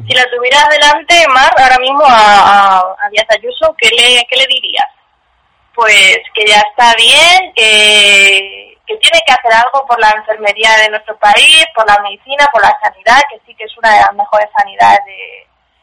[0.06, 4.46] Si la tuviera delante, Mar, ahora mismo a, a, Díaz Ayuso, ¿qué le, ¿qué le
[4.46, 4.86] dirías?
[5.74, 10.90] Pues que ya está bien, que, que tiene que hacer algo por la enfermería de
[10.90, 14.14] nuestro país, por la medicina, por la sanidad, que sí que es una de las
[14.14, 15.00] mejores sanidades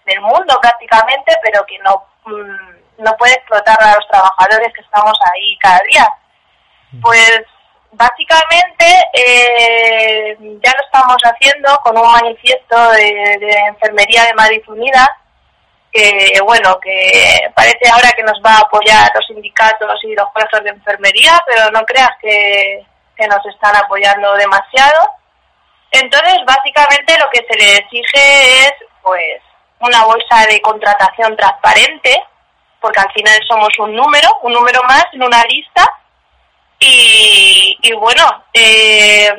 [0.06, 5.17] del mundo prácticamente, pero que no Mm, no puede explotar a los trabajadores que estamos
[5.34, 6.10] ahí cada día.
[7.02, 7.41] Pues
[7.93, 15.08] básicamente eh, ya lo estamos haciendo con un manifiesto de, Enfermería de Madrid Unida,
[15.91, 20.63] que bueno, que parece ahora que nos va a apoyar los sindicatos y los colegios
[20.63, 25.10] de enfermería, pero no creas que, que nos están apoyando demasiado.
[25.91, 29.41] Entonces, básicamente lo que se le exige es, pues,
[29.79, 32.23] una bolsa de contratación transparente,
[32.82, 35.88] porque al final somos un número, un número más en una lista.
[36.86, 39.32] Y, bueno, eh,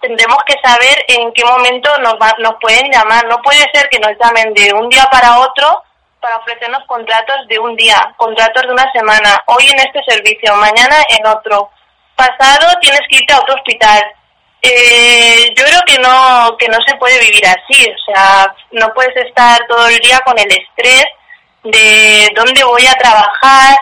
[0.00, 3.26] tendremos que saber en qué momento nos, nos pueden llamar.
[3.26, 5.82] No puede ser que nos llamen de un día para otro
[6.20, 9.42] para ofrecernos contratos de un día, contratos de una semana.
[9.46, 11.70] Hoy en este servicio, mañana en otro.
[12.16, 14.02] Pasado tienes que irte a otro hospital
[14.66, 19.14] eh, yo creo que no que no se puede vivir así, o sea, no puedes
[19.16, 21.04] estar todo el día con el estrés
[21.64, 23.76] de dónde voy a trabajar,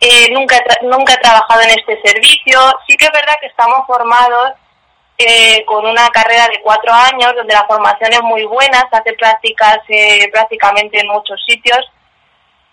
[0.00, 2.60] eh, nunca nunca he trabajado en este servicio.
[2.86, 4.52] Sí que es verdad que estamos formados
[5.18, 9.12] eh, con una carrera de cuatro años donde la formación es muy buena, se hace
[9.14, 11.80] prácticas eh, prácticamente en muchos sitios,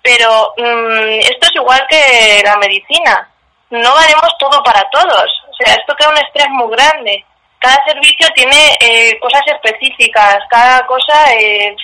[0.02, 3.30] pero mm, esto es igual que la medicina.
[3.72, 5.44] No valemos todo para todos.
[5.50, 7.26] O sea, esto crea un estrés muy grande
[7.66, 11.76] cada servicio tiene eh, cosas específicas, cada cosa es,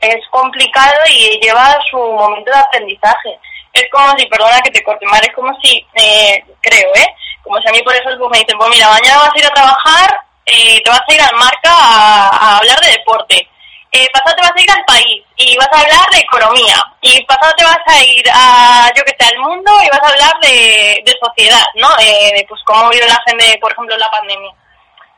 [0.00, 3.38] es complicado y lleva su momento de aprendizaje.
[3.78, 7.14] Es como si, perdona que te corte, Mar, es como si, eh, creo, ¿eh?
[7.44, 9.54] Como si a mí por eso me dicen, pues mira, mañana vas a ir a
[9.54, 13.48] trabajar, eh, te vas a ir al marca a, hablar de deporte.
[13.92, 16.76] Eh, pasado te vas a ir al país y vas a hablar de economía.
[17.02, 20.08] Y pasado te vas a ir a, yo que sé, al mundo y vas a
[20.08, 21.88] hablar de, de sociedad, ¿no?
[22.00, 24.52] Eh, pues cómo vive la gente, por ejemplo, la pandemia.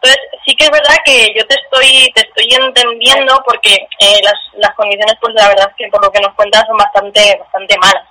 [0.02, 4.38] Entonces, sí que es verdad que yo te estoy te estoy entendiendo porque eh, las,
[4.54, 7.76] las condiciones, pues la verdad es que por lo que nos cuentas son bastante bastante
[7.78, 8.09] malas.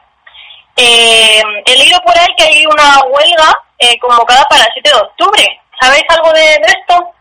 [0.81, 4.95] Eh, he leído por ahí que hay una huelga eh, convocada para el 7 de
[4.95, 5.61] octubre.
[5.81, 7.13] ¿Sabéis algo de, esto?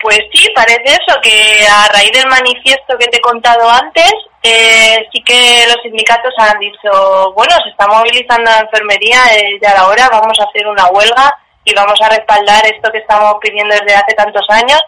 [0.00, 4.12] Pues sí, parece eso, que a raíz del manifiesto que te he contado antes,
[4.42, 9.74] eh, sí que los sindicatos han dicho, bueno, se está movilizando la enfermería, eh, ya
[9.74, 11.32] la hora, vamos a hacer una huelga
[11.64, 14.80] y vamos a respaldar esto que estamos pidiendo desde hace tantos años.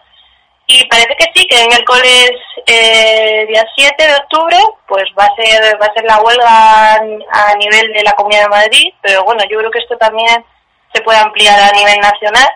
[0.67, 2.31] Y parece que sí, que en el cole
[2.65, 7.55] eh, día 7 de octubre, pues va a ser va a ser la huelga a
[7.57, 10.43] nivel de la Comunidad de Madrid, pero bueno, yo creo que esto también
[10.93, 12.49] se puede ampliar a nivel nacional.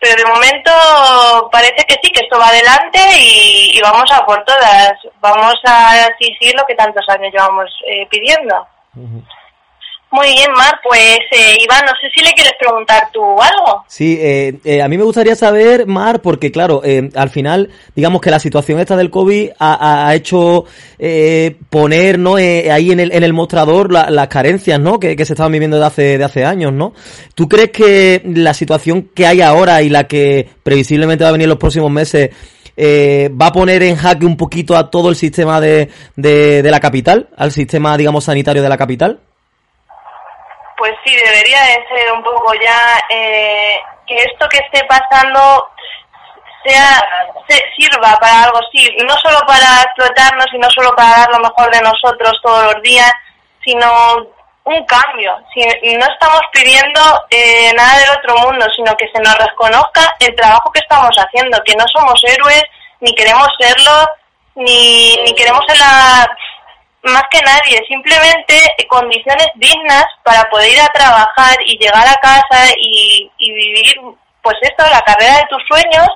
[0.00, 4.94] Pero de momento parece que sí, que esto va adelante y, vamos a por todas.
[5.20, 8.66] Vamos a exigir lo que tantos años llevamos eh, pidiendo.
[10.12, 10.78] Muy bien, Mar.
[10.86, 13.82] Pues, eh, Iván, no sé si le quieres preguntar tú algo.
[13.88, 16.82] Sí, eh, eh, a mí me gustaría saber, Mar, porque claro,
[17.14, 20.66] al final, digamos que la situación esta del COVID ha, hecho
[21.70, 22.36] poner ¿no?
[22.36, 25.00] ahí en el, en el mostrador las carencias ¿no?
[25.00, 26.92] Que, se estaban viviendo de hace, de hace años, ¿no?
[27.34, 31.44] ¿Tú crees que la situación que hay ahora y la que previsiblemente va a venir
[31.44, 32.30] en los próximos meses
[32.78, 36.80] va a poner en jaque un poquito a todo el sistema de, de, de la
[36.80, 39.20] capital, al sistema, digamos, sanitario de la capital?
[40.82, 45.68] Pues sí, debería de ser un poco ya eh, que esto que esté pasando
[46.64, 47.00] sea
[47.46, 51.38] se, sirva para algo, sí, no solo para explotarnos y no solo para dar lo
[51.38, 53.12] mejor de nosotros todos los días,
[53.62, 54.26] sino
[54.64, 55.38] un cambio.
[55.54, 60.34] Si no estamos pidiendo eh, nada del otro mundo, sino que se nos reconozca el
[60.34, 62.64] trabajo que estamos haciendo, que no somos héroes,
[62.98, 64.08] ni queremos serlo,
[64.56, 66.28] ni, ni queremos ser la
[67.02, 68.54] más que nadie, simplemente
[68.88, 74.00] condiciones dignas para poder ir a trabajar y llegar a casa y, vivir,
[74.42, 76.08] pues esto, la carrera de tus sueños,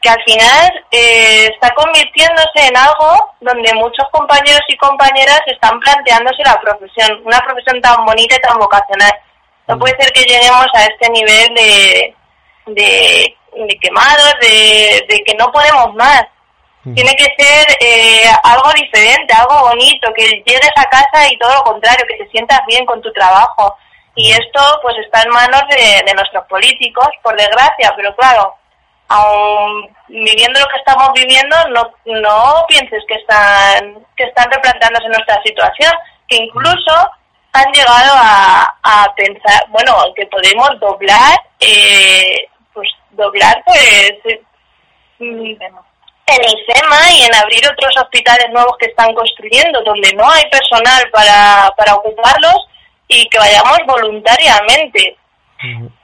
[0.00, 6.42] que al final eh, está convirtiéndose en algo donde muchos compañeros y compañeras están planteándose
[6.44, 9.12] la profesión, una profesión tan bonita y tan vocacional.
[9.66, 12.16] No puede ser que lleguemos a este nivel de,
[12.66, 16.26] de quemados, de, de que no podemos más.
[16.84, 21.62] Tiene que ser eh, algo diferente, algo bonito, que llegues a casa y todo lo
[21.62, 23.76] contrario, que te sientas bien con tu trabajo.
[24.14, 28.54] Y esto pues está en manos de, de nuestros políticos, por desgracia, pero claro,
[29.08, 35.42] aún viviendo lo que estamos viviendo, no, no pienses que están, que están replanteándose nuestra
[35.42, 35.92] situación,
[36.28, 37.10] que incluso
[37.52, 44.12] han llegado a, a pensar, bueno, que podemos doblar, eh, pues doblar pues
[45.18, 45.54] mm,
[46.26, 51.02] en IFEMA y en abrir otros hospitales nuevos que están construyendo, donde no hay personal
[51.12, 52.66] para, para ocuparlos
[53.08, 55.16] y que vayamos voluntariamente.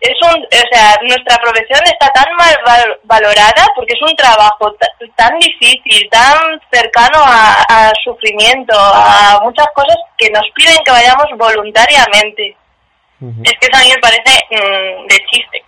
[0.01, 2.57] Es un, o sea, nuestra profesión está tan mal
[3.05, 4.75] valorada porque es un trabajo
[5.17, 12.57] tan difícil, tan cercano a, sufrimiento, a muchas cosas que nos piden que vayamos voluntariamente.
[13.45, 15.63] Es que eso a mí me parece mm, de chiste,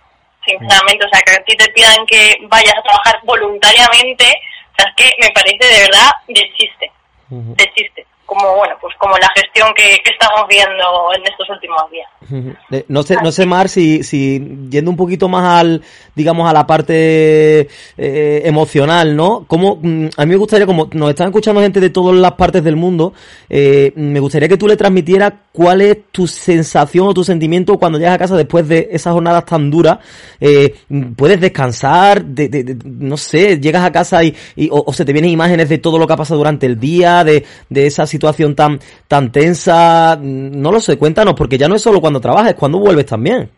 [0.59, 1.05] sinceramente.
[1.05, 4.25] O sea, que a ti te pidan que vayas a trabajar voluntariamente,
[4.71, 6.91] o sea, es que me parece de verdad de chiste,
[7.29, 12.85] de chiste como bueno pues como la gestión que, estamos viendo en estos últimos días.
[12.87, 15.83] No sé no sé Mar si, si yendo un poquito más al
[16.15, 21.09] digamos a la parte eh, emocional no como mm, a mí me gustaría como nos
[21.09, 23.13] están escuchando gente de todas las partes del mundo
[23.49, 27.99] eh, me gustaría que tú le transmitieras cuál es tu sensación o tu sentimiento cuando
[27.99, 29.99] llegas a casa después de esas jornadas tan duras.
[30.41, 30.75] Eh,
[31.15, 34.35] puedes descansar de, no sé llegas a casa y,
[34.71, 37.45] o, se te vienen imágenes de todo lo que ha pasado durante el día de,
[37.69, 40.15] de esas situación tan, tan tensa?
[40.19, 43.49] No lo sé, cuéntanos, porque ya no es solo cuando trabajas, es cuando vuelves también.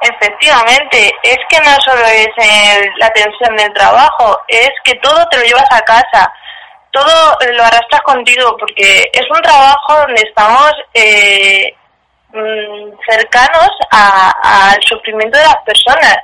[0.00, 2.28] Efectivamente, es que no solo es
[2.98, 6.32] la tensión del trabajo, es que todo te lo llevas a casa,
[6.92, 11.74] todo lo arrastras contigo, porque es un trabajo donde estamos eh,
[12.32, 16.16] mm, cercanos al sufrimiento de las personas.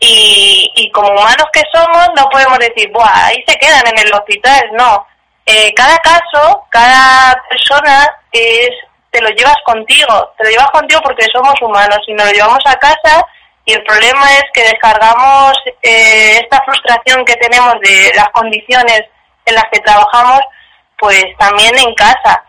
[0.00, 4.12] Y, y como humanos que somos, no podemos decir, Buah, ahí se quedan en el
[4.12, 5.06] hospital, no
[5.46, 8.70] eh, cada caso, cada persona es,
[9.10, 12.62] te lo llevas contigo, te lo llevas contigo porque somos humanos y nos lo llevamos
[12.66, 13.26] a casa
[13.66, 15.52] y el problema es que descargamos
[15.82, 19.02] eh, esta frustración que tenemos de las condiciones
[19.46, 20.40] en las que trabajamos,
[20.98, 22.42] pues también en casa.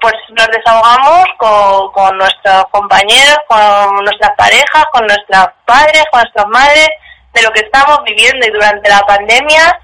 [0.00, 6.46] pues nos desahogamos con, con nuestros compañeros, con nuestras parejas, con nuestros padres, con nuestras
[6.48, 6.88] madres,
[7.32, 9.80] de lo que estamos viviendo y durante la pandemia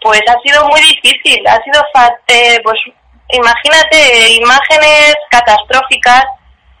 [0.00, 1.82] pues ha sido muy difícil, ha sido,
[2.28, 2.78] eh, pues
[3.30, 6.24] imagínate imágenes catastróficas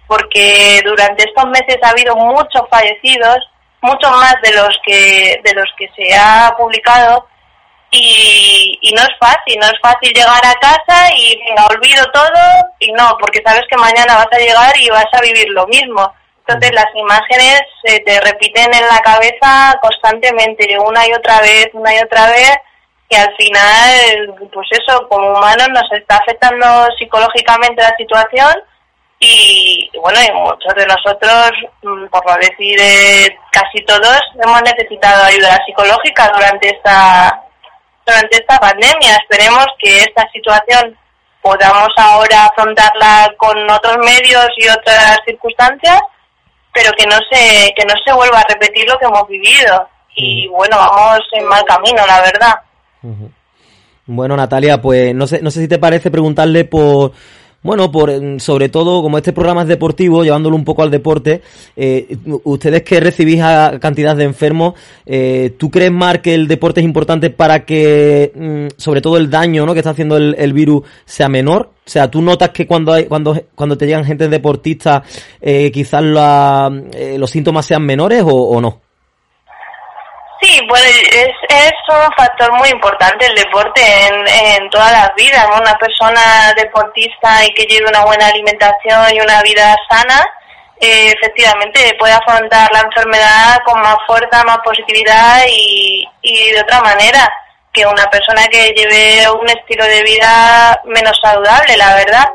[0.06, 3.38] porque durante estos meses ha habido muchos fallecidos,
[3.82, 7.26] muchos más de los que de los que se ha publicado
[7.90, 12.40] y, y no es fácil, no es fácil llegar a casa y venga, olvido todo
[12.78, 16.12] y no, porque sabes que mañana vas a llegar y vas a vivir lo mismo.
[16.46, 21.94] Entonces las imágenes se te repiten en la cabeza constantemente, una y otra vez, una
[21.94, 22.56] y otra vez,
[23.08, 28.54] que al final, pues eso, como humanos nos está afectando psicológicamente la situación
[29.20, 31.50] y, bueno, y muchos de nosotros,
[31.82, 32.78] mm, por no decir
[33.50, 37.42] casi todos, hemos necesitado ayuda psicológica durante esta
[38.06, 39.16] durante esta pandemia.
[39.16, 40.96] Esperemos que esta situación
[41.42, 46.00] podamos ahora afrontarla con otros medios y otras circunstancias,
[46.72, 49.88] pero que no se que no se vuelva a repetir lo que hemos vivido.
[50.14, 52.54] Y bueno, vamos en mal camino, la verdad.
[54.06, 57.12] Bueno, Natalia, pues no sé, no sé si te parece preguntarle por,
[57.62, 61.42] bueno, por sobre todo como este programa es deportivo, llevándolo un poco al deporte,
[61.76, 66.80] eh, ustedes que recibís a cantidad de enfermos, eh, ¿tú crees, Mar, que el deporte
[66.80, 69.74] es importante para que, mm, sobre todo el daño ¿no?
[69.74, 71.72] que está haciendo el, virus sea menor?
[71.84, 75.02] O sea, ¿tú notas que cuando hay, cuando, cuando te llegan gente deportista,
[75.40, 78.87] eh, quizás los síntomas sean menores o no?
[80.40, 85.46] Sí, bueno, es, es un factor muy importante el deporte en, en todas las vidas.
[85.60, 90.24] Una persona deportista y que lleve una buena alimentación y una vida sana,
[90.80, 96.80] eh, efectivamente puede afrontar la enfermedad con más fuerza, más positividad y, y de otra
[96.82, 97.28] manera
[97.72, 102.28] que una persona que lleve un estilo de vida menos saludable, la verdad.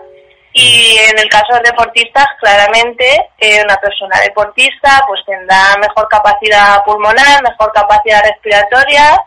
[0.53, 3.05] Y en el caso de deportistas, claramente,
[3.39, 9.19] eh, una persona deportista pues tendrá mejor capacidad pulmonar, mejor capacidad respiratoria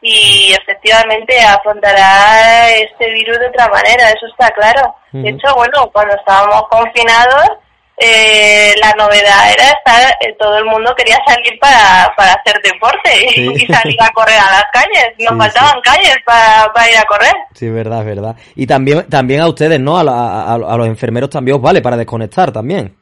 [0.00, 4.94] y efectivamente afrontará este virus de otra manera, eso está claro.
[5.10, 7.58] De hecho, bueno, cuando estábamos confinados,
[8.00, 13.10] eh, la novedad era estar, eh, todo el mundo quería salir para, para hacer deporte
[13.34, 15.14] y, salir a correr a las calles.
[15.18, 17.34] Nos faltaban calles para, para, ir a correr.
[17.54, 18.36] Sí, verdad, verdad.
[18.54, 19.98] Y también, también a ustedes, ¿no?
[19.98, 22.96] A, a, los enfermeros también os vale para desconectar también.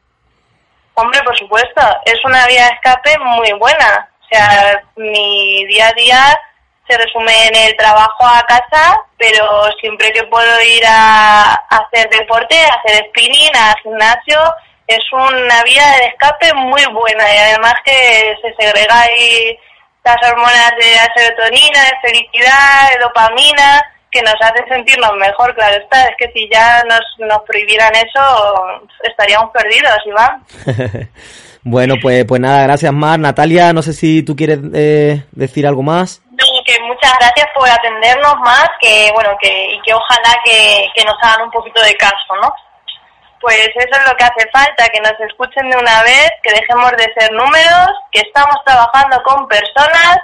[0.95, 4.09] Hombre, por supuesto, es una vía de escape muy buena.
[4.19, 6.39] O sea, mi día a día
[6.87, 9.45] se resume en el trabajo a casa, pero
[9.79, 14.39] siempre que puedo ir a, hacer deporte, a hacer spinning, al gimnasio,
[14.87, 19.57] es una vía de escape muy buena y además que se segrega ahí
[20.03, 25.75] las hormonas de la serotonina, de felicidad, de dopamina, que nos hace sentirnos mejor, claro
[25.75, 30.43] está, es que si ya nos, nos prohibieran eso, estaríamos perdidos, Iván.
[31.63, 33.19] bueno, pues, pues nada, gracias Mar.
[33.19, 36.21] Natalia, no sé si tú quieres eh, decir algo más.
[36.31, 41.03] No, que muchas gracias por atendernos más, que bueno, que, y que ojalá que, que
[41.03, 42.53] nos hagan un poquito de caso, ¿no?
[43.39, 46.91] Pues eso es lo que hace falta, que nos escuchen de una vez, que dejemos
[46.91, 50.17] de ser números, que estamos trabajando con personas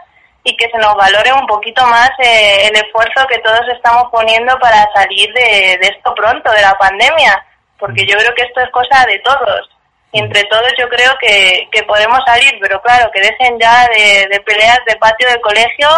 [0.44, 4.58] y que se nos valore un poquito más eh, el esfuerzo que todos estamos poniendo
[4.60, 7.46] para salir de, esto pronto, de la pandemia,
[7.78, 9.70] porque yo creo que esto es cosa de todos.
[10.12, 14.28] Y entre todos yo creo que, que podemos salir, pero claro, que dejen ya de,
[14.28, 15.90] de peleas de patio del colegio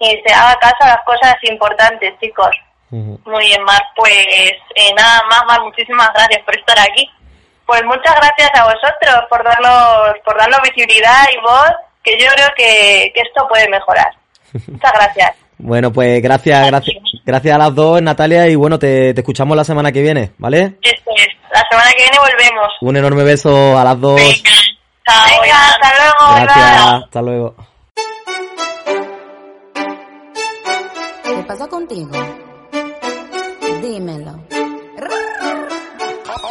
[0.00, 2.54] y se haga caso a las cosas importantes, chicos.
[2.94, 3.82] Muy bien, Mar.
[3.96, 7.08] Pues eh, nada más, Mar, muchísimas gracias por estar aquí.
[7.66, 11.72] Pues muchas gracias a vosotros por darnos, por darnos visibilidad y voz,
[12.02, 14.12] que yo creo que, esto puede mejorar.
[14.68, 15.36] Muchas gracias.
[15.56, 19.92] Bueno, pues gracias, gracias, gracias a las dos, Natalia, y bueno, te, escuchamos la semana
[19.92, 20.76] que viene, ¿vale?
[20.82, 22.68] Esto es, la semana que viene volvemos.
[22.80, 24.20] Un enorme beso a las dos.
[24.20, 26.44] Venga, hasta luego.
[26.44, 27.54] Gracias, hasta luego.
[31.24, 32.10] ¿Qué pasa contigo?
[33.84, 34.32] Dímelo.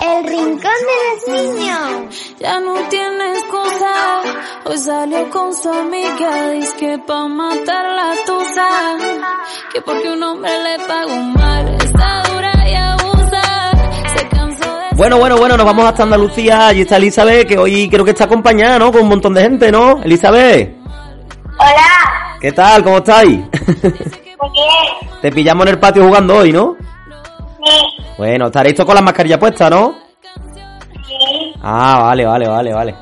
[0.01, 2.35] El rincón de los niños.
[2.39, 4.21] Ya no tienes cosa.
[4.65, 6.51] Hoy salió con su amiga.
[6.51, 8.67] Dice que pa' matar la tusa.
[9.73, 11.75] Que porque un hombre le pagó mal.
[11.83, 13.71] Está dura y abusa.
[14.15, 14.95] Se cansó de.
[14.95, 16.67] Bueno, bueno, bueno, nos vamos hasta Andalucía.
[16.67, 18.91] Allí está Elizabeth, que hoy creo que está acompañada, ¿no?
[18.91, 20.03] Con un montón de gente, ¿no?
[20.03, 20.77] Elizabeth.
[21.57, 22.37] Hola.
[22.39, 22.83] ¿Qué tal?
[22.83, 23.39] ¿Cómo estáis?
[23.81, 25.19] Muy bien.
[25.19, 26.77] Te pillamos en el patio jugando hoy, ¿no?
[27.63, 28.03] Sí.
[28.17, 29.95] Bueno, estaréis todos con las mascarillas puestas, ¿no?
[31.07, 31.53] Sí.
[31.61, 32.95] Ah, vale, vale, vale, vale.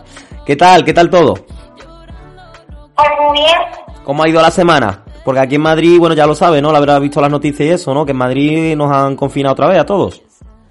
[0.45, 0.84] ¿Qué tal?
[0.84, 1.34] ¿Qué tal todo?
[1.34, 4.01] Pues muy bien.
[4.03, 5.03] ¿Cómo ha ido la semana?
[5.24, 6.72] Porque aquí en Madrid, bueno, ya lo sabe, ¿no?
[6.72, 8.05] La habrá visto las noticias y eso, ¿no?
[8.05, 10.22] Que en Madrid nos han confinado otra vez a todos.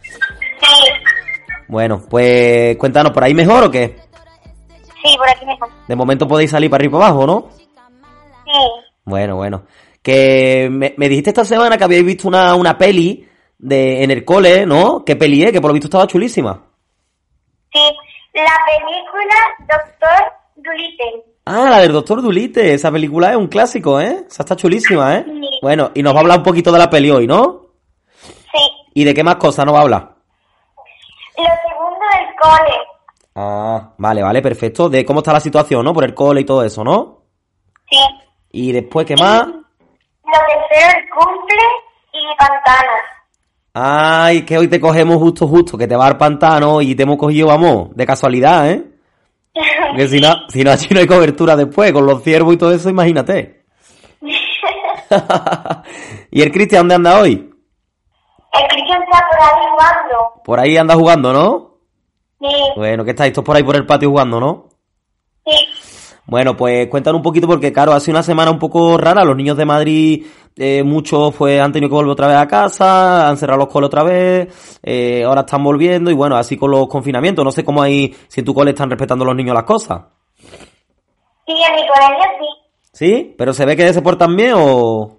[0.02, 0.90] Sí.
[1.68, 3.96] Bueno, pues cuéntanos, ¿por ahí mejor o qué?
[5.04, 5.68] Sí, por aquí mejor.
[5.86, 7.48] De momento podéis salir para arriba y para abajo, ¿no?
[8.44, 8.68] Sí.
[9.04, 9.62] Bueno, bueno.
[10.02, 13.28] Que me, me dijiste esta semana que habíais visto una, una peli
[13.60, 15.04] de en el cole, ¿no?
[15.04, 15.52] ¿Qué peli es?
[15.52, 16.62] Que por lo visto estaba chulísima.
[17.72, 17.96] Sí,
[18.34, 21.24] la película Doctor Dolittle.
[21.44, 22.74] Ah, la del Doctor Dolittle.
[22.74, 24.24] Esa película es un clásico, ¿eh?
[24.26, 25.24] Esa está chulísima, ¿eh?
[25.26, 25.58] Sí.
[25.62, 27.66] Bueno, y nos va a hablar un poquito de la peli hoy, ¿no?
[28.22, 28.70] Sí.
[28.94, 30.14] ¿Y de qué más cosas nos va a hablar?
[31.36, 32.76] Lo segundo del cole.
[33.34, 34.88] Ah, vale, vale, perfecto.
[34.88, 35.92] De cómo está la situación, ¿no?
[35.92, 37.22] Por el cole y todo eso, ¿no?
[37.90, 37.98] Sí.
[38.52, 39.46] Y después, ¿qué más?
[39.46, 41.62] Lo tercero el cumple
[42.12, 43.19] y pantanas.
[43.72, 47.16] Ay, que hoy te cogemos justo, justo, que te va al pantano y te hemos
[47.16, 48.84] cogido, vamos, de casualidad, ¿eh?
[49.96, 52.72] Que si no, si no, aquí no hay cobertura después, con los ciervos y todo
[52.72, 53.64] eso, imagínate.
[56.30, 57.32] ¿Y el Cristian dónde anda hoy?
[58.52, 60.42] El Cristian está por ahí jugando.
[60.44, 61.70] Por ahí anda jugando, ¿no?
[62.40, 62.56] Sí.
[62.76, 64.68] Bueno, que estáis todos por ahí por el patio jugando, ¿no?
[65.46, 65.68] Sí.
[66.30, 69.24] Bueno, pues cuéntanos un poquito porque, claro, ha sido una semana un poco rara.
[69.24, 70.26] Los niños de Madrid,
[70.56, 73.88] eh, muchos pues han tenido que volver otra vez a casa, han cerrado los coles
[73.88, 77.44] otra vez, eh, ahora están volviendo y bueno, así con los confinamientos.
[77.44, 80.02] No sé cómo ahí, si en tu cole están respetando los niños las cosas.
[80.38, 82.46] Sí, en mi colegio sí.
[82.92, 83.34] ¿Sí?
[83.36, 85.18] ¿Pero se ve que se portan bien o...?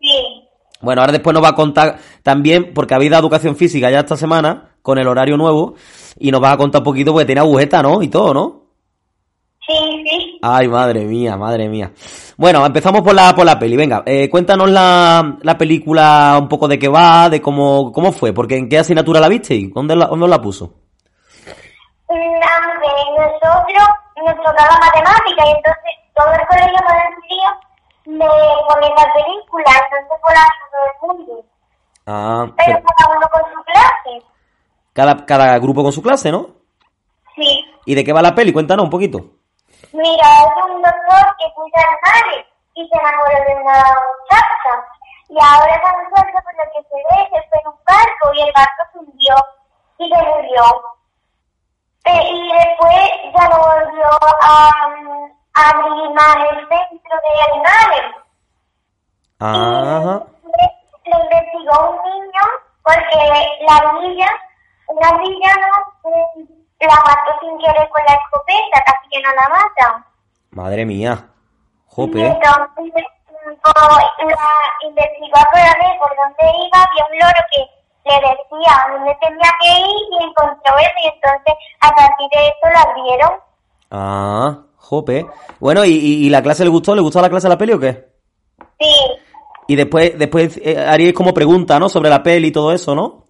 [0.00, 0.42] Sí.
[0.80, 4.16] Bueno, ahora después nos va a contar también, porque habéis dado educación física ya esta
[4.16, 5.74] semana, con el horario nuevo,
[6.18, 8.02] y nos va a contar un poquito, porque tiene agujeta, ¿no?
[8.02, 8.62] Y todo, ¿no?
[9.66, 9.74] Sí,
[10.08, 10.15] sí.
[10.42, 11.92] Ay, madre mía, madre mía.
[12.36, 13.76] Bueno, empezamos por la, por la peli.
[13.76, 18.32] Venga, eh, cuéntanos la, la película un poco de qué va, de cómo, cómo fue,
[18.32, 20.74] porque en qué asignatura la viste y dónde la, dónde la puso.
[22.08, 23.88] Nosotros
[24.24, 26.78] nos tocaba matemática y entonces todo el colegio
[28.06, 28.24] me
[28.68, 31.44] ponía esa película, entonces por ahí todo el mundo.
[32.06, 34.26] Ah, Pero pero cada uno con su clase.
[34.92, 36.48] cada, cada grupo con su clase, ¿no?
[37.34, 37.64] Sí.
[37.84, 38.52] ¿Y de qué va la peli?
[38.52, 39.35] Cuéntanos un poquito.
[39.92, 44.72] Mira, es un doctor que cuida animales y se enamoró de una muchacha.
[45.28, 48.42] Y ahora esa muchacha, por lo que se ve, se fue en un barco y
[48.42, 49.34] el barco se hundió
[49.98, 50.64] y se murió.
[52.04, 52.96] Eh, y después
[53.34, 54.10] ya no volvió
[54.40, 54.70] a,
[55.54, 58.16] a abrir más el centro de animales.
[59.40, 60.22] Ajá.
[60.42, 62.42] Y le, le investigó un niño
[62.84, 63.18] porque
[63.66, 64.28] la villa,
[64.86, 70.04] una villa no, la mató sin querer con la escopeta, casi que no la matan.
[70.50, 71.28] Madre mía.
[71.86, 72.18] Jope.
[72.18, 73.04] Y entonces,
[73.46, 77.60] la investigó por ver por dónde iba, había un loro que
[78.04, 82.72] le decía dónde tenía que ir y encontró eso y entonces a partir de eso
[82.74, 83.30] la abrieron.
[83.90, 85.26] Ah, jope.
[85.60, 86.94] Bueno, ¿y, y, y la clase le gustó?
[86.94, 88.06] ¿Le gustó la clase de la peli o qué?
[88.78, 88.94] Sí,
[89.68, 91.88] Y después, después eh, haríais como pregunta, ¿no?
[91.88, 93.24] Sobre la peli y todo eso, ¿no?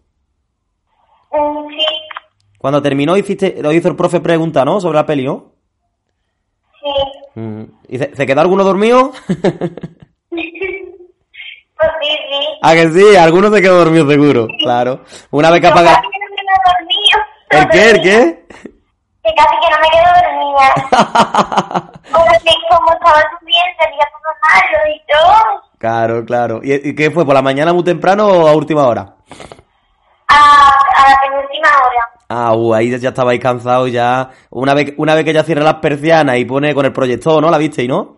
[1.30, 1.85] mm, sí,
[2.58, 4.80] Cuando terminó hiciste, lo hizo el profe pregunta, ¿no?
[4.80, 5.52] Sobre la peli, ¿no?
[7.34, 7.40] sí.
[7.40, 7.62] Mm.
[7.88, 9.12] ¿Y se, se quedó alguno dormido?
[11.78, 12.58] Pues sí, sí.
[12.62, 15.00] ah, que sí, alguno se quedó dormido seguro, claro.
[15.30, 16.00] Una vez que apaga...
[16.00, 17.58] no.
[17.58, 17.90] ¿El qué?
[17.90, 18.46] ¿El qué?
[19.22, 21.92] Que casi que no me quedo dormida.
[22.12, 25.62] Porque como estaba subiendo, todo malo y todo.
[25.78, 26.60] claro, claro.
[26.62, 27.26] ¿Y, y qué fue?
[27.26, 29.14] ¿Por la mañana muy temprano o a última hora?
[30.36, 32.08] A, a la penúltima hora.
[32.28, 34.30] Ah, uh, ahí ya estabais cansados ya.
[34.50, 37.50] Una vez, una vez que ya cierra las persianas y pone con el proyector, ¿no?
[37.50, 38.16] ¿La visteis, no?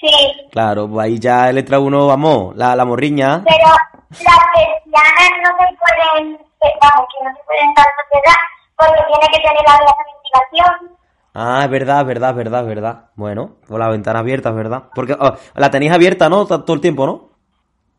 [0.00, 0.48] Sí.
[0.52, 3.42] Claro, pues ahí ya le entra uno, vamos, la, la morriña.
[3.44, 8.38] Pero las persianas no se pueden, eh, vamos, que no se pueden tanto cerrar
[8.76, 10.98] porque tiene que tener la ventilación.
[11.34, 13.04] Ah, es verdad, es verdad, es verdad, es verdad.
[13.16, 14.84] Bueno, con la ventana abierta, es verdad.
[14.94, 16.46] Porque oh, la tenéis abierta, ¿no?
[16.46, 17.27] Todo el tiempo, ¿no?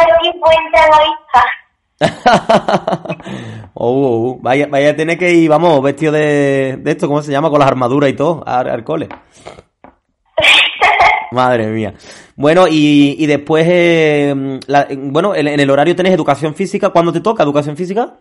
[3.73, 4.37] oh.
[4.41, 7.49] Vaya, vaya, tiene que ir, vamos, vestido de, de esto, ¿cómo se llama?
[7.49, 9.07] Con las armaduras y todo, al, al cole.
[11.31, 11.93] Madre mía.
[12.35, 16.89] Bueno, y, y después, eh, la- bueno, en, en el horario tenés educación física.
[16.89, 18.13] ¿Cuándo te toca educación física?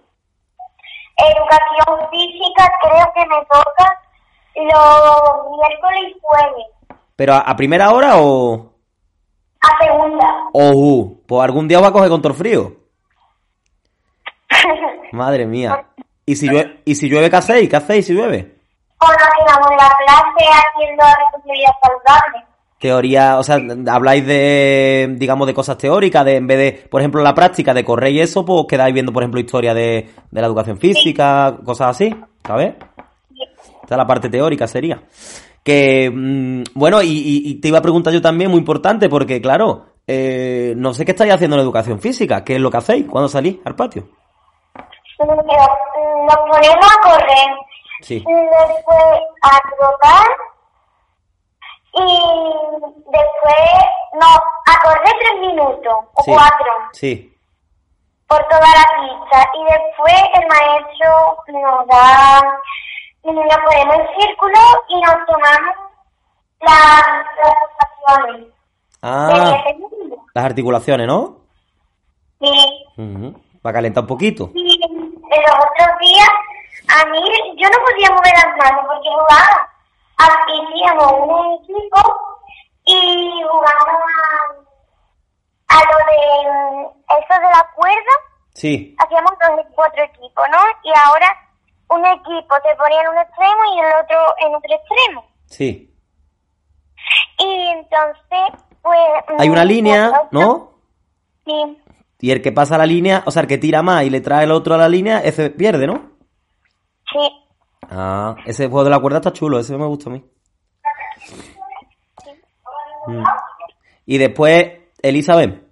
[1.18, 4.00] Educación física creo que me toca
[4.56, 6.66] los miércoles y jueves.
[7.14, 8.72] ¿Pero a, a primera hora o...?
[9.60, 10.26] A segunda.
[10.52, 12.76] Oh, uh, pues algún día va a coger con todo el frío.
[15.12, 15.86] Madre mía.
[16.24, 17.68] ¿Y si llueve, ¿y si llueve qué hacéis?
[17.68, 18.56] ¿Qué hacéis si llueve?
[18.98, 22.46] Con lo que vamos en la clase haciendo responsabilidad saludable.
[22.78, 23.58] Teoría, o sea,
[23.94, 27.84] habláis de, digamos, de cosas teóricas, de en vez de, por ejemplo, la práctica de
[27.84, 31.90] correr y eso, pues quedáis viendo, por ejemplo, historia de, de la educación física, cosas
[31.90, 32.74] así, ¿sabes?
[33.82, 35.00] Esta es la parte teórica sería.
[35.66, 37.08] Que, mm, bueno, y,
[37.44, 41.10] y- te iba a preguntar yo también, muy importante, porque claro, eh, no sé qué
[41.10, 44.06] estáis haciendo en educación física, ¿qué es lo que hacéis cuando salís al patio?
[45.18, 47.48] Pero nos ponemos a correr,
[48.00, 48.24] Sí.
[48.24, 49.04] después
[49.42, 50.26] a trotar
[51.94, 52.18] y
[53.10, 53.84] después,
[54.20, 56.30] no, a correr tres minutos o Sí.
[56.32, 57.32] cuatro Sí.
[58.28, 62.40] por toda la pista y después el maestro nos da,
[63.32, 64.58] nos ponemos en círculo
[64.88, 65.76] y nos tomamos
[66.60, 67.02] las,
[67.42, 67.54] las
[68.06, 68.46] pulsaciones.
[69.02, 69.62] Ah,
[70.34, 71.38] las articulaciones, ¿no?
[72.40, 72.86] Sí.
[72.98, 73.40] Ujú.
[73.62, 74.50] Para calentar un poquito.
[74.54, 76.28] Y en los otros días,
[76.88, 77.20] a mí,
[77.56, 79.70] yo no podía mover las manos porque jugaba.
[80.18, 82.00] Hacíamos un equipo
[82.84, 84.02] y jugábamos
[85.68, 88.14] a, a lo de eso de la cuerda.
[88.54, 88.96] Sí.
[88.98, 90.58] Hacíamos dos, cuatro equipos, ¿no?
[90.84, 91.28] Y ahora
[91.88, 95.24] un equipo se ponía en un extremo y el otro en otro extremo.
[95.46, 95.94] Sí.
[97.38, 98.98] Y entonces, pues...
[99.38, 100.80] Hay una línea, ¿no?
[101.44, 101.78] Sí,
[102.20, 104.44] Y el que pasa la línea, o sea, el que tira más y le trae
[104.44, 106.16] el otro a la línea, ese pierde, ¿no?
[107.12, 107.42] sí.
[107.88, 110.24] Ah, ese juego de la cuerda está chulo, ese me gusta a mí.
[113.06, 113.22] Mm.
[114.06, 115.62] Y después, Elizabeth,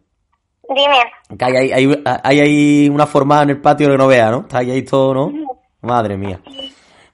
[0.69, 1.37] Dime.
[1.37, 4.43] que hay, hay, hay, hay ahí una formada en el patio que no vea, ¿no?
[4.43, 5.33] Está ahí, ahí todo, ¿no?
[5.85, 6.41] Madre mía.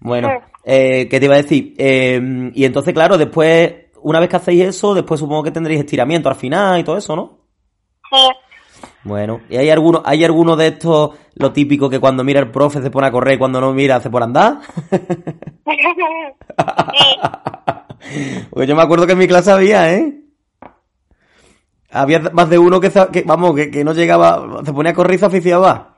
[0.00, 0.30] Bueno,
[0.64, 1.74] eh, ¿qué te iba a decir?
[1.76, 6.28] Eh, y entonces, claro, después, una vez que hacéis eso, después supongo que tendréis estiramiento
[6.28, 7.38] al final y todo eso, ¿no?
[8.10, 8.28] Sí.
[9.02, 12.80] Bueno, ¿y hay alguno, hay alguno de estos, lo típico que cuando mira el profe
[12.80, 14.58] se pone a correr y cuando no mira se pone a andar?
[14.90, 15.76] sí.
[18.50, 20.20] Pues yo me acuerdo que en mi clase había, ¿eh?
[21.92, 25.14] Había más de uno que, que, vamos, que, que no llegaba, se ponía a correr
[25.14, 25.96] y se aficiaba.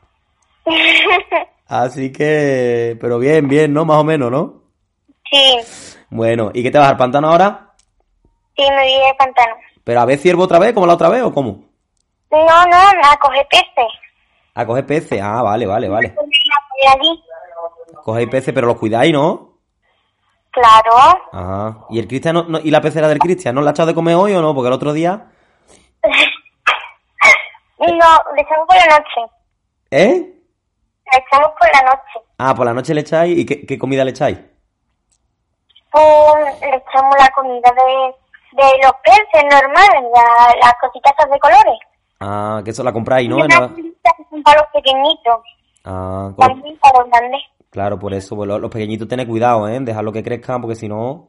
[1.74, 3.86] Así que, pero bien, bien, ¿no?
[3.86, 4.60] Más o menos, ¿no?
[5.30, 5.56] Sí,
[6.10, 7.70] Bueno, ¿y qué te vas al pantano ahora?
[8.54, 9.54] sí, me vi de pantano.
[9.82, 11.64] ¿Pero a ver ciervo otra vez, como la otra vez, o cómo?
[12.30, 13.90] No, no, a coger peces.
[14.54, 16.14] A coger peces, ah, vale, vale, vale.
[18.04, 19.56] Cogéis peces, pero los cuidáis, ¿no?
[20.50, 21.22] Claro.
[21.32, 23.86] Ah, ¿y el Cristian no- no- y la pecera del Cristian, ¿no la ha echado
[23.86, 24.54] de comer hoy o no?
[24.54, 25.30] Porque el otro día,
[27.78, 27.86] No,
[28.36, 29.32] le echamos por la noche.
[29.90, 30.34] ¿eh?
[31.10, 32.26] Le echamos por la noche.
[32.38, 34.38] Ah, por la noche le echáis, ¿y qué, qué comida le echáis?
[35.90, 41.78] Pues le echamos la comida de, de los peces normales, la- las cositas de colores.
[42.20, 43.38] Ah, que eso la compráis, ¿no?
[43.38, 43.68] La-
[44.30, 45.36] son para los pequeñitos,
[45.84, 47.40] Ah, también para los grandes.
[47.70, 49.78] claro, por eso, pues los, los pequeñitos tened cuidado, ¿eh?
[49.80, 51.28] Dejarlo que crezcan, porque si no...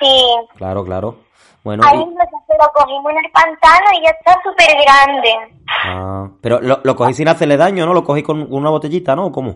[0.00, 0.22] Sí.
[0.56, 1.16] Claro, claro.
[1.62, 5.54] Bueno, Ahí y- nosotros lo cogimos en el pantano y ya está súper grande.
[5.86, 7.94] ah, pero lo, lo cogí sin hacerle daño, ¿no?
[7.94, 9.26] Lo cogí con una botellita, ¿no?
[9.26, 9.54] ¿O ¿Cómo?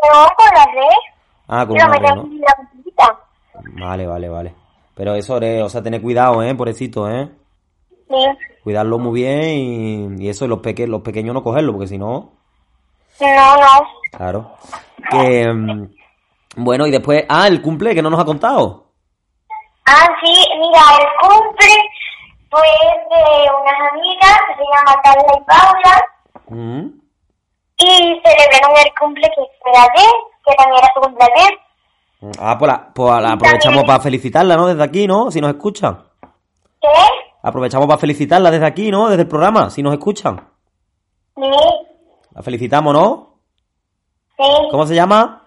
[0.00, 0.96] Pero con la red,
[1.48, 2.22] Ah, con una red, ¿no?
[2.22, 3.18] en la botellita.
[3.78, 4.54] Vale, vale, vale.
[4.94, 6.54] Pero eso, eh, o sea, tener cuidado, ¿eh?
[6.54, 7.28] Pobrecito, ¿eh?
[8.08, 8.14] Sí.
[8.62, 11.98] Cuidarlo muy bien y, y eso, y los, peque los pequeños no cogerlo, porque si
[11.98, 12.32] no,
[13.20, 13.86] No, no.
[14.12, 14.52] claro.
[15.10, 15.90] Que, mm,
[16.56, 18.85] bueno, y después, ah, el cumple, que no nos ha contado.
[19.86, 21.74] Ah, sí, mira, el cumple
[22.50, 22.60] fue
[23.10, 26.04] de unas amigas que se llaman Carla y Paula
[26.48, 26.86] Mm.
[27.78, 27.86] y
[28.24, 30.12] celebraron el cumple que fue ayer,
[30.44, 31.50] que también era su cumpleaños.
[32.40, 34.66] Ah, pues, la, pues la aprovechamos para felicitarla, ¿no?
[34.66, 35.30] Desde aquí, ¿no?
[35.30, 36.02] Si nos escuchan.
[36.80, 36.88] ¿Qué?
[37.42, 39.08] Aprovechamos para felicitarla desde aquí, ¿no?
[39.08, 40.48] Desde el programa, si nos escuchan.
[41.36, 41.42] Sí,
[42.32, 43.38] La felicitamos, ¿no?
[44.36, 44.68] sí.
[44.70, 45.42] ¿Cómo se llama?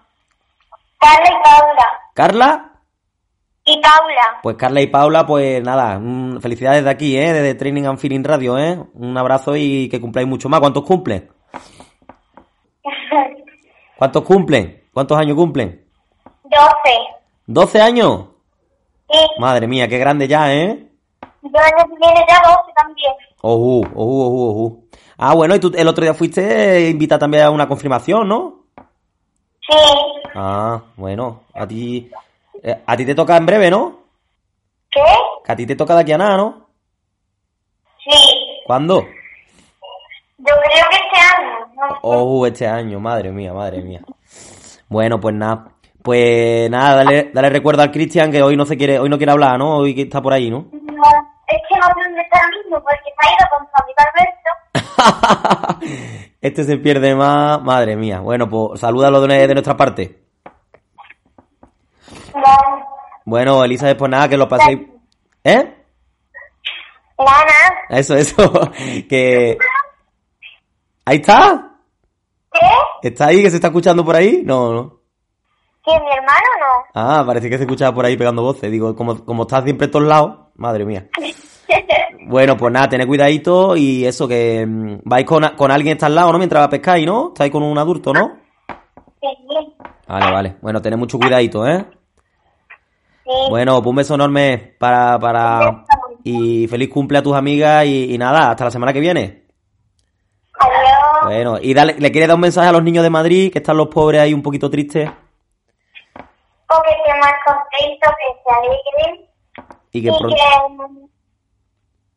[0.98, 1.86] Carla y Paula.
[2.14, 2.69] ¿Carla?
[3.70, 4.40] Y Paula.
[4.42, 7.32] Pues Carla y Paula, pues nada, mm, felicidades de aquí, ¿eh?
[7.32, 8.78] Desde Training and Feeling Radio, ¿eh?
[8.94, 10.58] Un abrazo y que cumpláis mucho más.
[10.60, 11.30] ¿Cuántos cumplen?
[13.96, 14.82] ¿Cuántos cumplen?
[14.92, 15.84] ¿Cuántos años cumplen?
[16.44, 16.66] 12.
[17.46, 18.24] ¿12 años?
[19.10, 20.86] Sí, Madre mía, qué grande ya, ¿eh?
[21.42, 23.12] yo viene ya 12 también.
[23.42, 24.84] Ojú, ojú, ojú, ojú.
[25.16, 28.64] Ah, bueno, y tú el otro día fuiste invita también a una confirmación, ¿no?
[29.68, 29.76] Sí,
[30.34, 32.10] Ah, bueno, a ti...
[32.62, 34.00] eh, a ti te toca en breve, ¿no?
[34.90, 35.00] ¿qué?
[35.44, 36.66] Que a ti te toca de aquí a nada, ¿no?
[38.04, 39.06] Sí, ¿Cuándo?
[40.38, 41.66] yo creo que este año.
[41.74, 41.98] ¿no?
[42.02, 44.00] Oh, este año, madre mía, madre mía.
[44.88, 45.72] Bueno, pues nada.
[46.02, 49.32] Pues nada, dale, dale recuerdo al Cristian que hoy no se quiere, hoy no quiere
[49.32, 49.76] hablar, ¿no?
[49.76, 50.66] Hoy que está por ahí, ¿no?
[50.72, 51.02] No,
[51.46, 54.00] es que no sé dónde está ahora mismo porque se ha ido con su amigo
[55.68, 56.30] Alberto.
[56.40, 58.20] este se pierde más, madre mía.
[58.20, 60.29] Bueno, pues salúdalo de, de nuestra parte.
[62.34, 62.86] No,
[63.24, 64.80] Bueno, Elizabeth, pues nada, que lo paséis.
[65.44, 65.76] ¿Eh?
[67.18, 68.36] Lana, Eso, eso.
[69.08, 69.58] que.
[71.04, 71.70] Ahí está.
[72.52, 73.08] ¿qué?
[73.08, 74.42] ¿Está ahí que se está escuchando por ahí?
[74.44, 75.00] No, no.
[75.82, 76.84] ¿Quién, mi hermano no?
[76.94, 78.70] Ah, parece que se escuchaba por ahí pegando voces.
[78.70, 81.08] Digo, como, como estás siempre en todos lados, madre mía.
[82.26, 86.14] Bueno, pues nada, tened cuidadito y eso, que mm, vais con, con alguien está al
[86.14, 86.38] lado, ¿no?
[86.38, 87.28] Mientras pescáis, ¿no?
[87.28, 88.38] Estáis con un adulto, ¿no?
[89.20, 89.26] Sí,
[90.06, 90.56] Vale, vale.
[90.62, 91.84] Bueno, tened mucho cuidadito, ¿eh?
[93.48, 95.84] Bueno, pues un beso enorme para, para...
[96.22, 99.46] Y feliz cumple a tus amigas y, y nada, hasta la semana que viene.
[100.58, 101.24] Adiós.
[101.24, 103.76] Bueno, y dale, ¿le quieres dar un mensaje a los niños de Madrid, que están
[103.76, 105.10] los pobres ahí un poquito tristes?
[106.66, 109.28] Porque esté más contento, que se alegren
[109.92, 110.36] Y que, y pronto,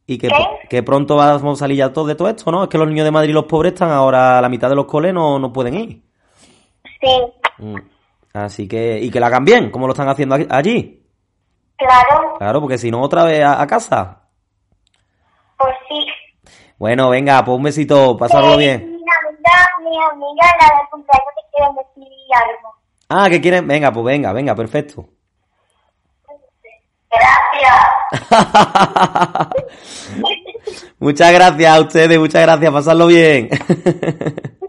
[0.05, 0.13] que...
[0.13, 0.29] y que,
[0.69, 2.63] que pronto vamos a salir ya todos de todo esto, ¿no?
[2.63, 4.85] Es que los niños de Madrid, los pobres, están ahora a la mitad de los
[4.85, 6.03] coles, no, no pueden ir.
[7.01, 7.09] Sí,
[7.57, 7.77] Mm.
[8.33, 11.02] Así que, y que la hagan bien, como lo están haciendo allí.
[11.83, 14.21] Claro, Claro, porque si no, otra vez a, a casa.
[15.57, 16.05] pues sí.
[16.77, 18.79] Bueno, venga, pues un besito, pasarlo bien.
[18.79, 22.73] Mi amiga, mi amiga, la del cumpleaños, te quieren decir algo.
[23.09, 25.05] Ah, que quieren, venga, pues venga, venga, perfecto.
[27.11, 27.85] Gracias.
[30.99, 33.49] muchas gracias a ustedes, muchas gracias, pasarlo bien.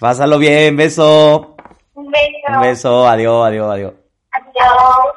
[0.00, 1.56] pasarlo bien, beso.
[1.94, 2.48] Un beso.
[2.48, 3.92] Un beso, adiós, adiós, adiós.
[4.32, 5.14] Adiós.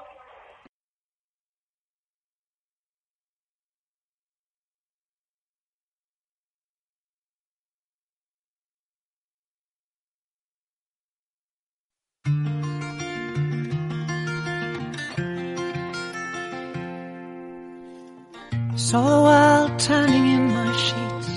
[18.84, 21.30] Saw the world turning in my sheets,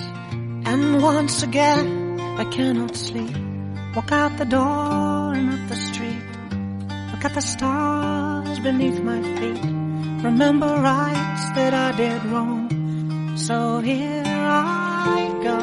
[0.68, 3.36] and once again I cannot sleep.
[3.94, 6.26] Walk out the door and up the street.
[7.12, 9.62] Look at the stars beneath my feet.
[10.24, 13.36] Remember rights that I did wrong.
[13.36, 15.56] So here I go.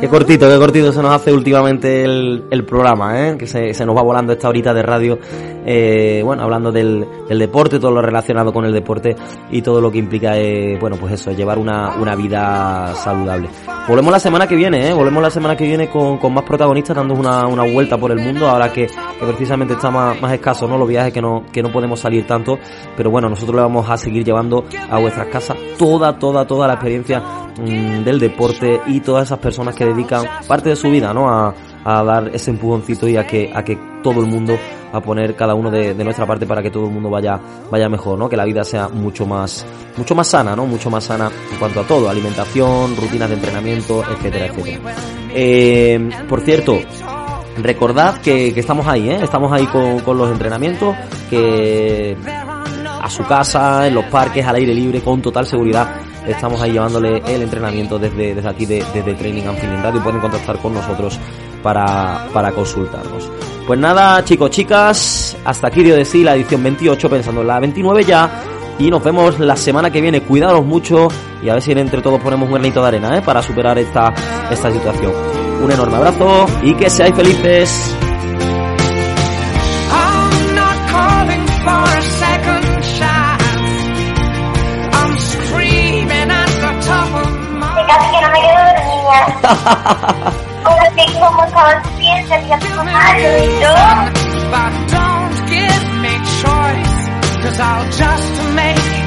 [0.00, 3.36] Qué cortito, qué cortito se nos hace últimamente el, el programa, ¿eh?
[3.38, 5.18] Que se, se nos va volando esta horita de radio,
[5.64, 9.16] eh, bueno, hablando del, del deporte, todo lo relacionado con el deporte
[9.50, 13.48] y todo lo que implica, eh, bueno, pues eso, llevar una, una vida saludable.
[13.88, 14.92] Volvemos la semana que viene, ¿eh?
[14.92, 18.18] Volvemos la semana que viene con, con más protagonistas dando una, una vuelta por el
[18.18, 20.76] mundo, ahora que, que precisamente está más, más escaso, ¿no?
[20.76, 22.58] Los viajes que no, que no podemos salir tanto,
[22.96, 26.74] pero bueno, nosotros le vamos a seguir llevando a vuestras casas toda, toda, toda la
[26.74, 27.22] experiencia
[27.58, 31.28] mm, del deporte y todas esas personas que dedican parte de su vida, ¿no?
[31.28, 34.58] A, a dar ese empujoncito y a que, a que todo el mundo
[34.92, 37.38] a poner cada uno de, nuestra parte para que todo el mundo vaya,
[37.70, 38.28] vaya mejor, ¿no?
[38.28, 39.64] Que la vida sea mucho más,
[39.96, 40.66] mucho más sana, ¿no?
[40.66, 44.94] Mucho más sana en cuanto a todo, alimentación, rutinas de entrenamiento, etcétera, etcétera.
[45.32, 46.78] Eh, por cierto,
[47.62, 49.18] recordad que, estamos ahí, ¿eh?
[49.22, 50.96] Estamos ahí con, con los entrenamientos,
[51.30, 52.16] que
[53.00, 56.00] a su casa, en los parques, al aire libre, con total seguridad.
[56.26, 60.02] Estamos ahí llevándole el entrenamiento desde, desde aquí, de, desde Training and Feeling Radio.
[60.02, 61.18] Pueden contactar con nosotros
[61.62, 63.30] para, para consultarnos.
[63.66, 67.60] Pues nada, chicos, chicas, hasta aquí dio de sí la edición 28, pensando en la
[67.60, 68.42] 29 ya.
[68.78, 70.20] Y nos vemos la semana que viene.
[70.20, 71.08] Cuidados mucho
[71.42, 73.22] y a ver si entre todos ponemos un granito de arena ¿eh?
[73.22, 74.12] para superar esta,
[74.50, 75.12] esta situación.
[75.62, 77.96] Un enorme abrazo y que seáis felices.
[90.64, 93.74] Ahora que como estaba bien, salía tu Mario y yo.
[94.50, 97.08] But don't give me choice,
[97.42, 99.05] cause I'll just make